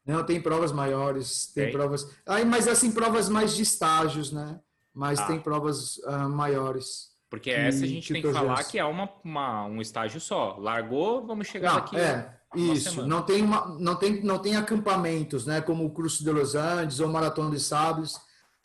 [0.06, 1.74] Não, tem provas maiores, tem, tem?
[1.74, 2.18] provas.
[2.26, 4.58] Aí, mas assim, provas mais de estágios, né?
[4.94, 5.26] Mas ah.
[5.26, 7.18] tem provas uh, maiores.
[7.30, 10.56] Porque que, essa a gente tem que falar que é uma, uma, um estágio só.
[10.58, 11.98] Largou, vamos chegar não, aqui.
[11.98, 13.06] É, isso.
[13.06, 15.60] Não tem, uma, não, tem, não tem acampamentos, né?
[15.60, 18.16] Como o Curso de Los Andes ou Maratona de Sables.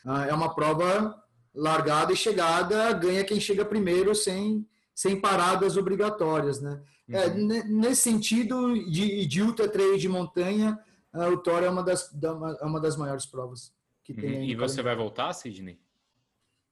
[0.05, 1.23] Uh, é uma prova
[1.55, 6.83] largada e chegada, ganha quem chega primeiro sem, sem paradas obrigatórias, né?
[7.09, 7.53] É, uhum.
[7.53, 10.79] É, nesse sentido de, de ultra trail de montanha,
[11.13, 14.39] uh, o Thor é uma das, da, é uma das maiores provas que tem.
[14.39, 14.45] Uhum.
[14.45, 15.79] E você vai voltar, Sidney?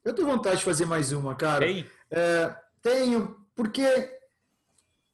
[0.04, 1.66] Eu tenho vontade de fazer mais uma, cara.
[1.66, 1.86] Tem?
[2.10, 4.19] É, tenho, porque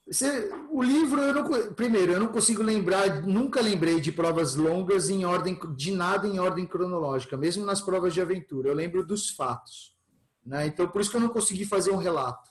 [0.06, 5.10] você, o livro, eu não, primeiro, eu não consigo lembrar, nunca lembrei de provas longas
[5.10, 8.68] em ordem, de nada em ordem cronológica, mesmo nas provas de aventura.
[8.68, 9.96] Eu lembro dos fatos.
[10.44, 10.68] Né?
[10.68, 12.48] Então, por isso que eu não consegui fazer um relato.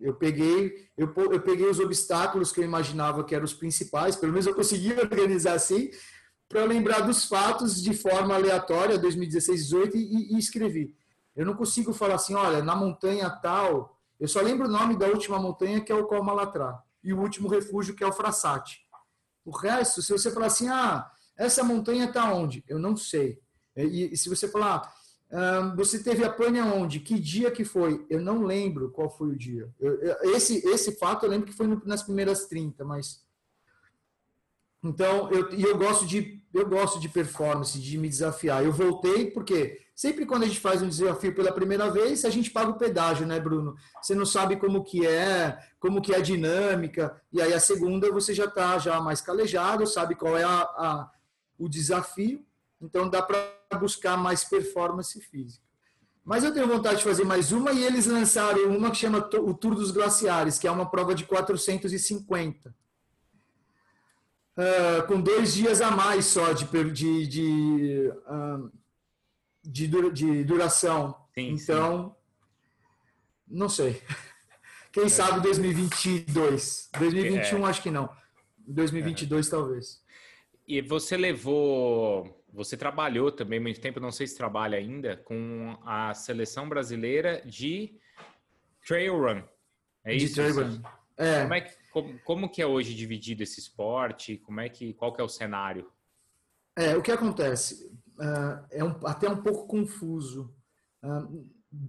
[0.00, 4.32] Eu peguei, eu, eu peguei os obstáculos que eu imaginava que eram os principais, pelo
[4.32, 5.90] menos eu consegui organizar assim,
[6.48, 10.94] para lembrar dos fatos de forma aleatória, 2016, 2018, e, e escrevi.
[11.36, 15.06] Eu não consigo falar assim, olha, na montanha tal, eu só lembro o nome da
[15.06, 18.78] última montanha, que é o Colmalatrá, e o último refúgio, que é o Frassati.
[19.44, 22.64] O resto, se você falar assim, ah, essa montanha está onde?
[22.66, 23.38] Eu não sei.
[23.76, 24.90] E, e se você falar,
[25.30, 27.00] ah, você teve a pane onde?
[27.00, 28.06] Que dia que foi?
[28.08, 29.68] Eu não lembro qual foi o dia.
[29.78, 33.24] Eu, eu, esse, esse fato eu lembro que foi no, nas primeiras 30, mas
[34.82, 38.64] então, eu, e eu gosto de eu gosto de performance, de me desafiar.
[38.64, 42.50] Eu voltei porque sempre quando a gente faz um desafio pela primeira vez, a gente
[42.50, 43.76] paga o pedágio, né, Bruno?
[44.02, 48.10] Você não sabe como que é, como que é a dinâmica, e aí a segunda
[48.10, 51.10] você já está já mais calejado, sabe qual é a, a
[51.58, 52.44] o desafio,
[52.80, 55.64] então dá para buscar mais performance física.
[56.24, 59.54] Mas eu tenho vontade de fazer mais uma e eles lançaram uma que chama o
[59.54, 62.74] Tour dos Glaciares, que é uma prova de 450
[64.56, 68.70] uh, com dois dias a mais só de, de, de, uh,
[69.64, 71.16] de, de, duração.
[71.34, 72.14] Sim, então, sim.
[73.48, 74.02] não sei.
[74.92, 75.08] Quem é.
[75.08, 76.90] sabe 2022.
[76.98, 77.70] 2021 é.
[77.70, 78.08] acho que não.
[78.66, 79.50] 2022 é.
[79.50, 80.02] talvez.
[80.66, 86.14] E você levou, você trabalhou também muito tempo, não sei se trabalha ainda, com a
[86.14, 87.98] seleção brasileira de
[88.86, 89.42] trail run.
[90.04, 90.82] É de trail run.
[91.16, 91.42] É.
[91.42, 94.38] Como, é que, como, como, que é hoje dividido esse esporte?
[94.38, 95.90] Como é que, qual que é o cenário?
[96.76, 100.54] É, o que acontece uh, é um, até um pouco confuso.
[101.02, 101.48] Uh,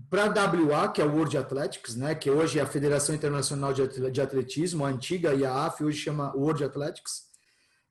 [0.09, 3.71] Para a WA, que é o World Athletics, né, que hoje é a Federação Internacional
[3.73, 7.25] de Atletismo, a antiga IAAF, hoje chama World Athletics,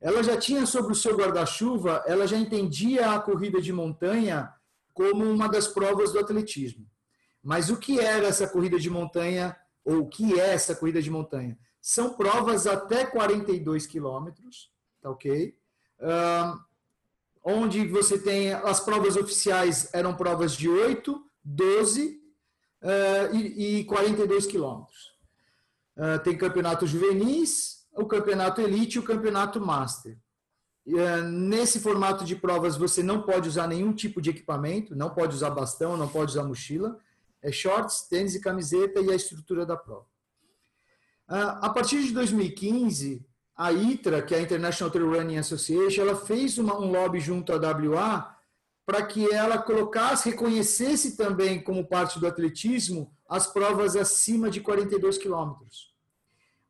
[0.01, 4.53] ela já tinha sobre o seu guarda-chuva, ela já entendia a corrida de montanha
[4.93, 6.85] como uma das provas do atletismo.
[7.41, 11.09] Mas o que era essa corrida de montanha ou o que é essa corrida de
[11.11, 11.57] montanha?
[11.81, 14.71] São provas até 42 quilômetros,
[15.01, 15.55] tá ok?
[15.99, 16.59] Uh,
[17.45, 22.19] onde você tem as provas oficiais eram provas de 8, 12
[22.81, 25.13] uh, e, e 42 quilômetros.
[25.95, 30.17] Uh, tem campeonato juvenis, o campeonato elite e o campeonato master.
[30.87, 35.35] Uh, nesse formato de provas você não pode usar nenhum tipo de equipamento, não pode
[35.35, 36.99] usar bastão, não pode usar mochila
[37.45, 40.07] é shorts, tênis e camiseta e a estrutura da prova.
[41.27, 43.23] Ah, a partir de 2015,
[43.55, 47.53] a ITRA, que é a International Trail Running Association, ela fez uma, um lobby junto
[47.53, 48.35] à WA
[48.85, 55.17] para que ela colocasse, reconhecesse também como parte do atletismo as provas acima de 42
[55.17, 55.93] quilômetros,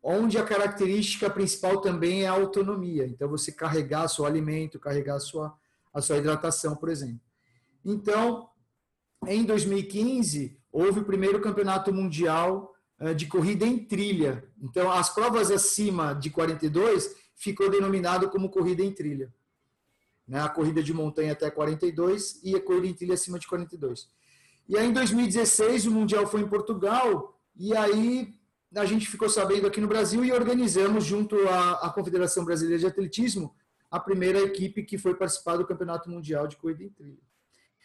[0.02, 3.06] onde a característica principal também é a autonomia.
[3.06, 5.54] Então, você carregar seu alimento, carregar sua,
[5.94, 7.20] a sua hidratação, por exemplo.
[7.84, 8.50] Então,
[9.28, 12.75] em 2015, houve o primeiro campeonato mundial
[13.16, 14.44] de corrida em trilha.
[14.62, 19.34] Então, as provas acima de 42 ficou denominado como corrida em trilha.
[20.28, 20.40] Né?
[20.40, 24.10] A corrida de montanha até 42 e a corrida em trilha acima de 42.
[24.68, 28.34] E aí, em 2016, o Mundial foi em Portugal, e aí
[28.74, 32.88] a gente ficou sabendo aqui no Brasil e organizamos, junto à, à Confederação Brasileira de
[32.88, 33.56] Atletismo,
[33.92, 37.24] a primeira equipe que foi participar do Campeonato Mundial de Corrida em Trilha.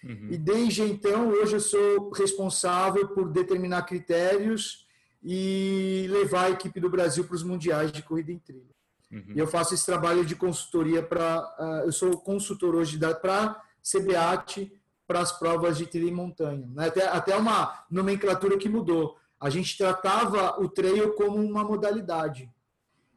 [0.02, 0.28] Uhum.
[0.30, 4.86] E desde então, hoje eu sou responsável por determinar critérios
[5.22, 8.74] e levar a equipe do Brasil para os mundiais de corrida em trilha.
[9.10, 9.32] Uhum.
[9.34, 11.40] E eu faço esse trabalho de consultoria para.
[11.40, 14.72] Uh, ah, eu sou consultor hoje para CBAT
[15.06, 16.70] para as provas de trilha e montanha.
[16.72, 16.86] Né?
[16.86, 19.16] Até, até uma nomenclatura que mudou.
[19.40, 22.48] A gente tratava o trail como uma modalidade.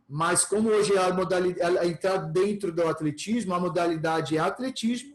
[0.09, 5.13] Mas como hoje a modalidade entrar dentro do atletismo, a modalidade é atletismo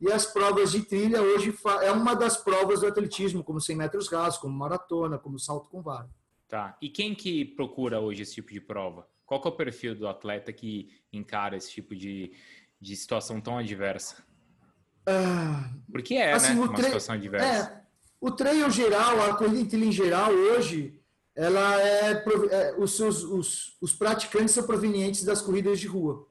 [0.00, 4.08] e as provas de trilha hoje é uma das provas do atletismo, como 100 metros
[4.08, 6.08] rasos, como maratona, como salto com vara.
[6.48, 6.76] Tá.
[6.80, 9.06] E quem que procura hoje esse tipo de prova?
[9.26, 12.32] Qual é o perfil do atleta que encara esse tipo de,
[12.80, 14.24] de situação tão adversa?
[15.06, 16.60] Ah, Porque é, assim, né?
[16.60, 17.46] Uma situação adversa.
[17.46, 17.82] É,
[18.18, 20.98] o trail geral, a corrida em geral, hoje,
[21.36, 26.26] ela é, é os, seus, os, os praticantes são provenientes das corridas de rua.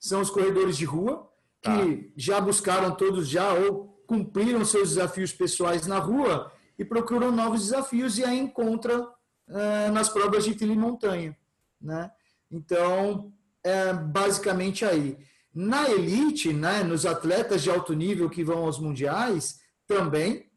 [0.00, 1.30] São os corredores de rua
[1.60, 2.10] que tá.
[2.16, 8.18] já buscaram todos já ou cumpriram seus desafios pessoais na rua e procuram novos desafios
[8.18, 9.06] e aí encontra
[9.48, 11.36] é, nas provas de trilha e montanha,
[11.80, 12.10] né?
[12.50, 13.32] Então,
[13.62, 15.18] é basicamente aí.
[15.54, 20.50] Na elite, né, nos atletas de alto nível que vão aos mundiais, também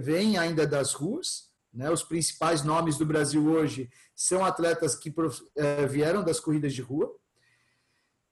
[0.00, 1.90] vêm ainda das ruas, né?
[1.90, 5.14] Os principais nomes do Brasil hoje são atletas que
[5.56, 7.14] é, vieram das corridas de rua.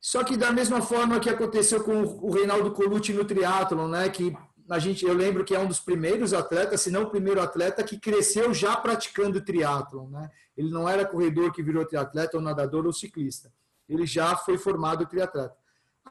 [0.01, 4.09] Só que da mesma forma que aconteceu com o Reinaldo Colucci no triatlon, né?
[4.09, 4.37] Que
[4.69, 7.85] a gente, eu lembro que é um dos primeiros atletas, se não o primeiro atleta
[7.85, 10.31] que cresceu já praticando triatlon, né?
[10.57, 13.53] Ele não era corredor que virou triatleta, ou nadador ou ciclista.
[13.89, 15.55] Ele já foi formado triatleta.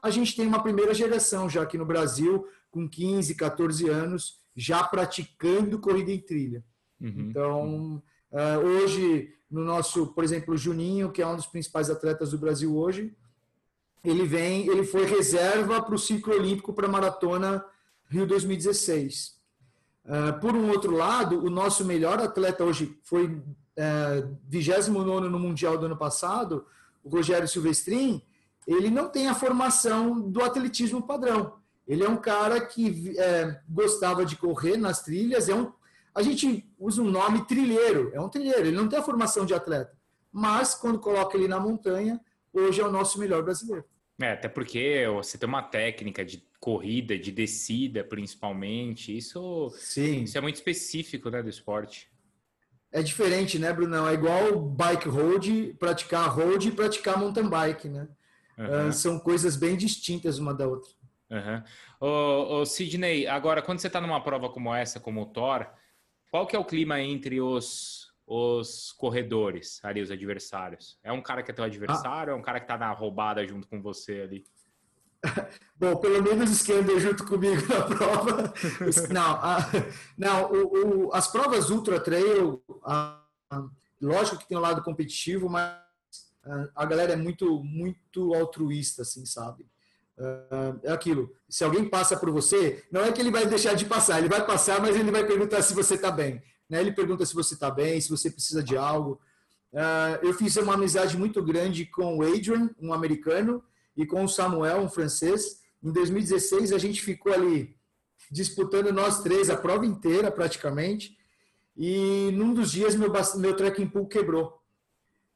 [0.02, 4.82] A gente tem uma primeira geração já aqui no Brasil, com 15, 14 anos, já
[4.84, 6.64] praticando corrida em trilha.
[7.00, 7.28] Uhum.
[7.28, 8.02] Então,
[8.32, 12.38] uh, hoje, no nosso, por exemplo, o Juninho, que é um dos principais atletas do
[12.38, 13.14] Brasil hoje,
[14.04, 17.64] ele vem, ele foi reserva para o ciclo olímpico para maratona
[18.08, 19.36] Rio 2016.
[20.04, 23.42] Uh, ah, por um outro lado, o nosso melhor atleta hoje foi uh,
[23.76, 26.64] é, 29 no Mundial do ano passado,
[27.04, 28.22] o Rogério Silvestrin,
[28.66, 31.54] ele não tem a formação do atletismo padrão.
[31.86, 35.72] Ele é um cara que é, gostava de correr nas trilhas, é um
[36.16, 39.52] a gente usa um nome trilheiro, é um trilheiro, ele não tem a formação de
[39.52, 39.92] atleta.
[40.32, 42.18] Mas quando coloca ele na montanha,
[42.54, 43.84] hoje é o nosso melhor brasileiro.
[44.20, 49.16] É, até porque você tem uma técnica de corrida, de descida, principalmente.
[49.16, 50.22] Isso, Sim.
[50.22, 52.10] isso é muito específico né, do esporte.
[52.90, 54.08] É diferente, né, Brunão?
[54.08, 58.08] É igual bike road, praticar road e praticar mountain bike, né?
[58.56, 58.88] Uhum.
[58.88, 60.90] Uh, são coisas bem distintas uma da outra.
[61.30, 61.62] Uhum.
[62.00, 65.66] Ô, ô, Sidney, agora, quando você está numa prova como essa, como o Thor,
[66.30, 70.98] qual que é o clima entre os, os corredores ali, os adversários?
[71.02, 72.34] É um cara que é teu adversário ah.
[72.34, 74.44] ou é um cara que tá na roubada junto com você ali?
[75.76, 78.54] Bom, pelo menos os que andam junto comigo na prova.
[79.12, 79.58] não, a,
[80.16, 83.22] não o, o, as provas ultra trail, a,
[84.00, 85.78] lógico que tem um lado competitivo, mas
[86.74, 89.66] a galera é muito, muito altruísta, assim, sabe?
[90.82, 91.30] é aquilo.
[91.48, 94.44] Se alguém passa por você, não é que ele vai deixar de passar, ele vai
[94.46, 96.42] passar, mas ele vai perguntar se você está bem.
[96.68, 96.80] Né?
[96.80, 99.20] Ele pergunta se você está bem, se você precisa de algo.
[99.72, 103.62] Uh, eu fiz uma amizade muito grande com o Adrian, um americano,
[103.96, 105.60] e com o Samuel, um francês.
[105.82, 107.76] Em 2016, a gente ficou ali
[108.30, 111.16] disputando nós três a prova inteira, praticamente.
[111.76, 114.60] E num dos dias, meu, meu trekking pool quebrou.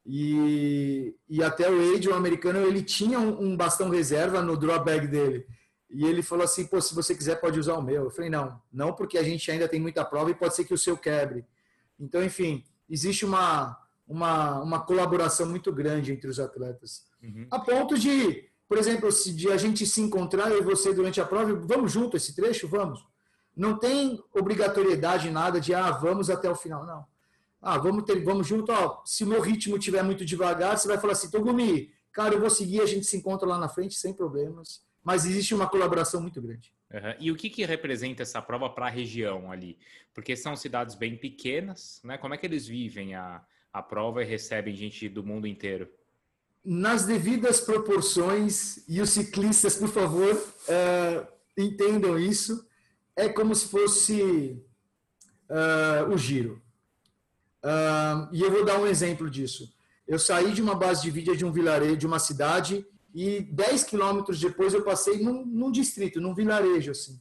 [0.05, 5.07] E, e até o Age, o americano, ele tinha um, um bastão reserva no drawbag
[5.07, 5.47] dele.
[5.91, 8.05] E ele falou assim, pô, se você quiser pode usar o meu.
[8.05, 10.73] Eu falei, não, não porque a gente ainda tem muita prova e pode ser que
[10.73, 11.45] o seu quebre.
[11.99, 13.77] Então, enfim, existe uma,
[14.07, 17.05] uma, uma colaboração muito grande entre os atletas.
[17.23, 17.47] Uhum.
[17.51, 21.21] A ponto de, por exemplo, se de a gente se encontrar, eu e você, durante
[21.21, 22.69] a prova, vamos junto esse trecho?
[22.69, 23.05] Vamos.
[23.57, 26.87] Não tem obrigatoriedade nada de, ah, vamos até o final.
[26.87, 27.05] Não.
[27.61, 28.71] Ah, vamos, ter, vamos junto.
[28.73, 32.41] Ó, se o meu ritmo estiver muito devagar, você vai falar assim, Togumi, cara, eu
[32.41, 34.83] vou seguir, a gente se encontra lá na frente sem problemas.
[35.03, 36.73] Mas existe uma colaboração muito grande.
[36.93, 37.15] Uhum.
[37.19, 39.79] E o que, que representa essa prova para a região ali?
[40.13, 42.19] Porque são cidades bem pequenas, né?
[42.19, 43.43] Como é que eles vivem a,
[43.73, 45.89] a prova e recebem gente do mundo inteiro?
[46.63, 51.27] Nas devidas proporções, e os ciclistas, por favor, uh,
[51.57, 52.69] entendam isso,
[53.17, 54.63] é como se fosse
[55.49, 56.61] uh, o giro.
[57.63, 59.73] Uh, e eu vou dar um exemplo disso.
[60.07, 62.85] Eu saí de uma base de vídeo de um vilarejo, de uma cidade,
[63.15, 67.21] e 10 quilômetros depois eu passei num, num, distrito, num vilarejo, assim.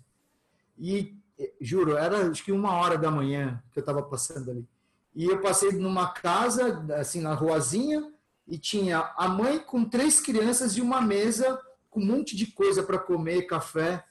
[0.78, 1.18] E,
[1.60, 4.68] juro, era acho que uma hora da manhã que eu estava passando ali.
[5.16, 8.14] E eu passei numa casa, assim, na ruazinha,
[8.48, 11.60] e tinha a mãe com três crianças e uma mesa
[11.90, 14.04] com um monte de coisa para comer, café.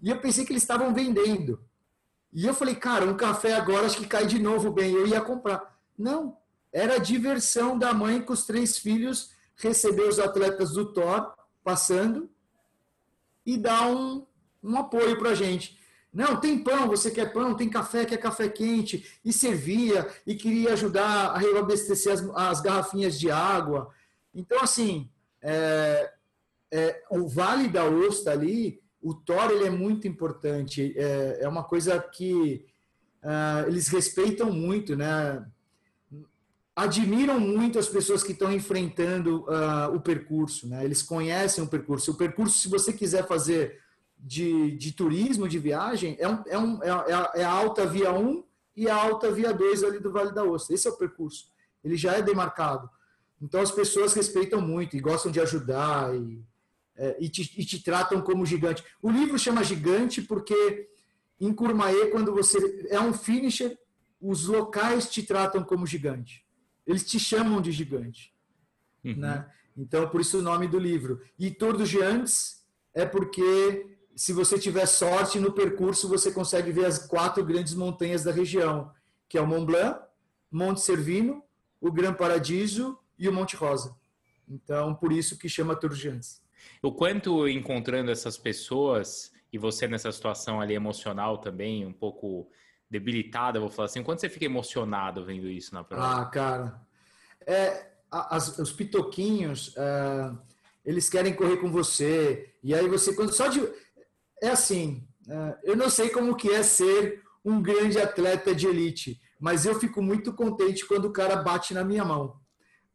[0.00, 1.60] E eu pensei que eles estavam vendendo.
[2.32, 4.92] E eu falei, cara, um café agora acho que cai de novo bem.
[4.92, 5.76] Eu ia comprar.
[5.98, 6.36] Não,
[6.72, 11.34] era a diversão da mãe com os três filhos receber os atletas do Thor
[11.64, 12.30] passando
[13.44, 14.26] e dar um,
[14.62, 15.78] um apoio para a gente.
[16.12, 20.72] Não, tem pão, você quer pão, tem café, quer café quente, e servia, e queria
[20.72, 23.90] ajudar a reabastecer as, as garrafinhas de água.
[24.34, 25.10] Então, assim,
[25.42, 26.12] é,
[26.72, 31.62] é, o Vale da Osta ali, o Thor ele é muito importante, é, é uma
[31.62, 32.64] coisa que
[33.22, 35.44] uh, eles respeitam muito, né?
[36.76, 40.84] Admiram muito as pessoas que estão enfrentando uh, o percurso, né?
[40.84, 42.10] Eles conhecem o percurso.
[42.10, 43.80] O percurso, se você quiser fazer
[44.18, 48.12] de, de turismo, de viagem, é, um, é, um, é, a, é a alta via
[48.12, 48.44] 1
[48.76, 50.74] e a alta via 2 ali do Vale da Ostra.
[50.74, 51.50] Esse é o percurso.
[51.82, 52.90] Ele já é demarcado.
[53.40, 56.44] Então as pessoas respeitam muito e gostam de ajudar e,
[56.94, 58.84] é, e, te, e te tratam como gigante.
[59.00, 60.90] O livro chama Gigante porque
[61.40, 63.78] em Curmaê, quando você é um finisher,
[64.20, 66.45] os locais te tratam como gigante
[66.86, 68.32] eles te chamam de gigante.
[69.04, 69.16] Uhum.
[69.16, 69.50] Né?
[69.76, 71.20] Então, por isso o nome do livro.
[71.38, 72.64] E Tour dos Gigantes
[72.94, 78.24] é porque, se você tiver sorte no percurso, você consegue ver as quatro grandes montanhas
[78.24, 78.90] da região,
[79.28, 80.00] que é o Mont Blanc,
[80.50, 81.42] Monte Servino,
[81.80, 83.94] o Gran Paradiso e o Monte Rosa.
[84.48, 86.42] Então, por isso que chama Tour dos Gigantes.
[86.82, 92.48] O quanto encontrando essas pessoas e você nessa situação ali emocional também, um pouco
[92.90, 94.02] debilitada, vou falar assim.
[94.02, 96.20] Quando você fica emocionado vendo isso na prova?
[96.20, 96.80] Ah, cara.
[97.46, 100.32] É, as, os pitoquinhos, é,
[100.84, 102.54] eles querem correr com você.
[102.62, 103.60] E aí você, quando só de.
[104.42, 109.20] É assim, é, eu não sei como que é ser um grande atleta de elite,
[109.38, 112.40] mas eu fico muito contente quando o cara bate na minha mão,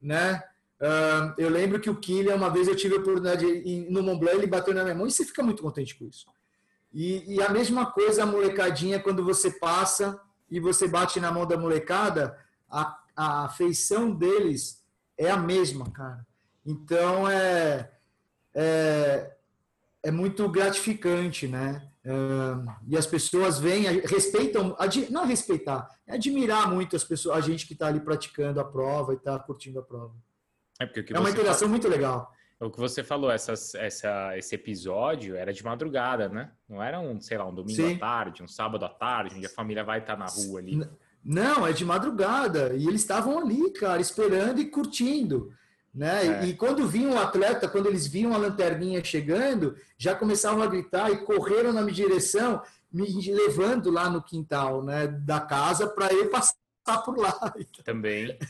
[0.02, 0.44] né?
[0.82, 3.46] Uh, eu lembro que o Kylian, uma vez eu tive a oportunidade
[3.89, 6.26] no Mont Blanc, ele bateu na minha mão e você fica muito contente com isso.
[6.94, 10.20] E, e, a mesma coisa a molecadinha, quando você passa
[10.50, 12.38] e você bate na mão da molecada,
[12.70, 14.84] a, a afeição deles
[15.18, 16.26] é a mesma, cara.
[16.66, 17.92] Então é,
[18.54, 19.32] é,
[20.04, 21.88] é muito gratificante, né?
[22.04, 22.12] É,
[22.88, 24.76] e as pessoas vêm, respeitam,
[25.10, 29.14] não respeitar, é admirar muito as pessoas, a gente que está ali praticando a prova
[29.14, 30.14] e está curtindo a prova.
[30.82, 32.34] É, é uma interação muito legal.
[32.62, 36.51] O que você falou, essas, essa, esse episódio era de madrugada, né?
[36.70, 37.95] Não era um, sei lá, um domingo Sim.
[37.95, 40.88] à tarde, um sábado à tarde, onde a família vai estar na rua ali.
[41.26, 42.74] Não, é de madrugada.
[42.76, 45.51] E eles estavam ali, cara, esperando e curtindo.
[45.93, 46.43] Né?
[46.43, 46.45] É.
[46.45, 51.12] E quando vinha um atleta, quando eles viam a lanterninha chegando, já começavam a gritar
[51.12, 56.30] e correram na minha direção, me levando lá no quintal né, da casa para eu
[56.30, 56.53] passar
[57.03, 57.53] por lá.
[57.84, 58.38] Também.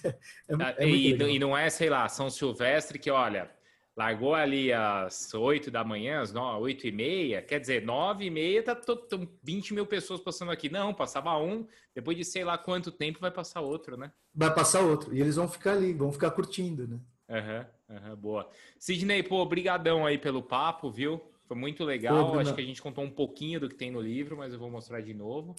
[0.78, 3.50] É, é e, e, não é, sei lá, São Silvestre que, olha,
[4.02, 8.64] largou ali às 8 da manhã, às 8 e meia, quer dizer, 9 e meia,
[8.64, 8.76] tá
[9.44, 10.70] 20 mil pessoas passando aqui.
[10.70, 14.12] Não, passava um, depois de sei lá quanto tempo vai passar outro, né?
[14.34, 17.00] Vai passar outro, e eles vão ficar ali, vão ficar curtindo, né?
[17.30, 18.50] Aham, uhum, uhum, boa.
[18.80, 21.22] Sidney, pô, brigadão aí pelo papo, viu?
[21.48, 24.02] Foi muito legal, pô, acho que a gente contou um pouquinho do que tem no
[24.02, 25.56] livro, mas eu vou mostrar de novo.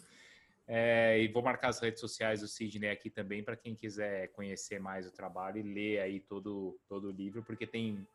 [0.67, 4.81] É, e vou marcar as redes sociais do Sidney aqui também para quem quiser conhecer
[4.81, 8.07] mais o trabalho e ler aí todo, todo o livro, porque tem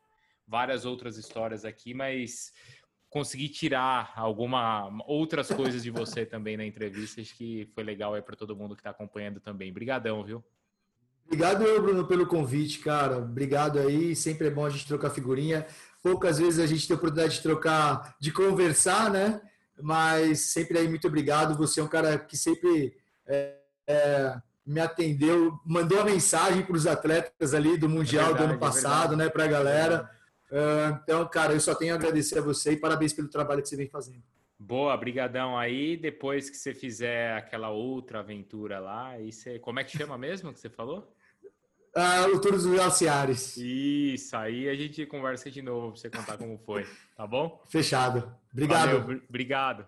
[0.47, 2.51] várias outras histórias aqui, mas
[3.09, 8.21] consegui tirar alguma outras coisas de você também na entrevista, acho que foi legal aí
[8.21, 9.71] para todo mundo que está acompanhando também.
[9.71, 10.43] Obrigadão, viu?
[11.25, 13.17] Obrigado, Bruno, pelo convite, cara.
[13.17, 14.15] Obrigado aí.
[14.15, 15.67] Sempre é bom a gente trocar figurinha.
[16.01, 19.41] Poucas vezes a gente tem a oportunidade de trocar, de conversar, né?
[19.81, 21.57] Mas sempre aí, muito obrigado.
[21.57, 22.95] Você é um cara que sempre
[23.25, 28.47] é, é, me atendeu, mandou a mensagem para os atletas ali do Mundial é verdade,
[28.47, 29.29] do ano passado, né?
[29.29, 30.09] Para a galera.
[30.51, 33.69] Ah, então, cara, eu só tenho a agradecer a você e parabéns pelo trabalho que
[33.69, 34.23] você vem fazendo.
[34.59, 35.97] Boa, brigadão aí.
[35.97, 40.53] Depois que você fizer aquela outra aventura lá, aí você, como é que chama mesmo
[40.53, 41.13] que você falou?
[41.99, 43.57] Ah, o Tour dos Glaciares.
[43.57, 46.85] Isso, aí a gente conversa de novo para você contar como foi,
[47.15, 47.63] tá bom?
[47.67, 48.31] Fechado.
[48.53, 48.99] Obrigado.
[49.01, 49.87] Valeu, obrigado.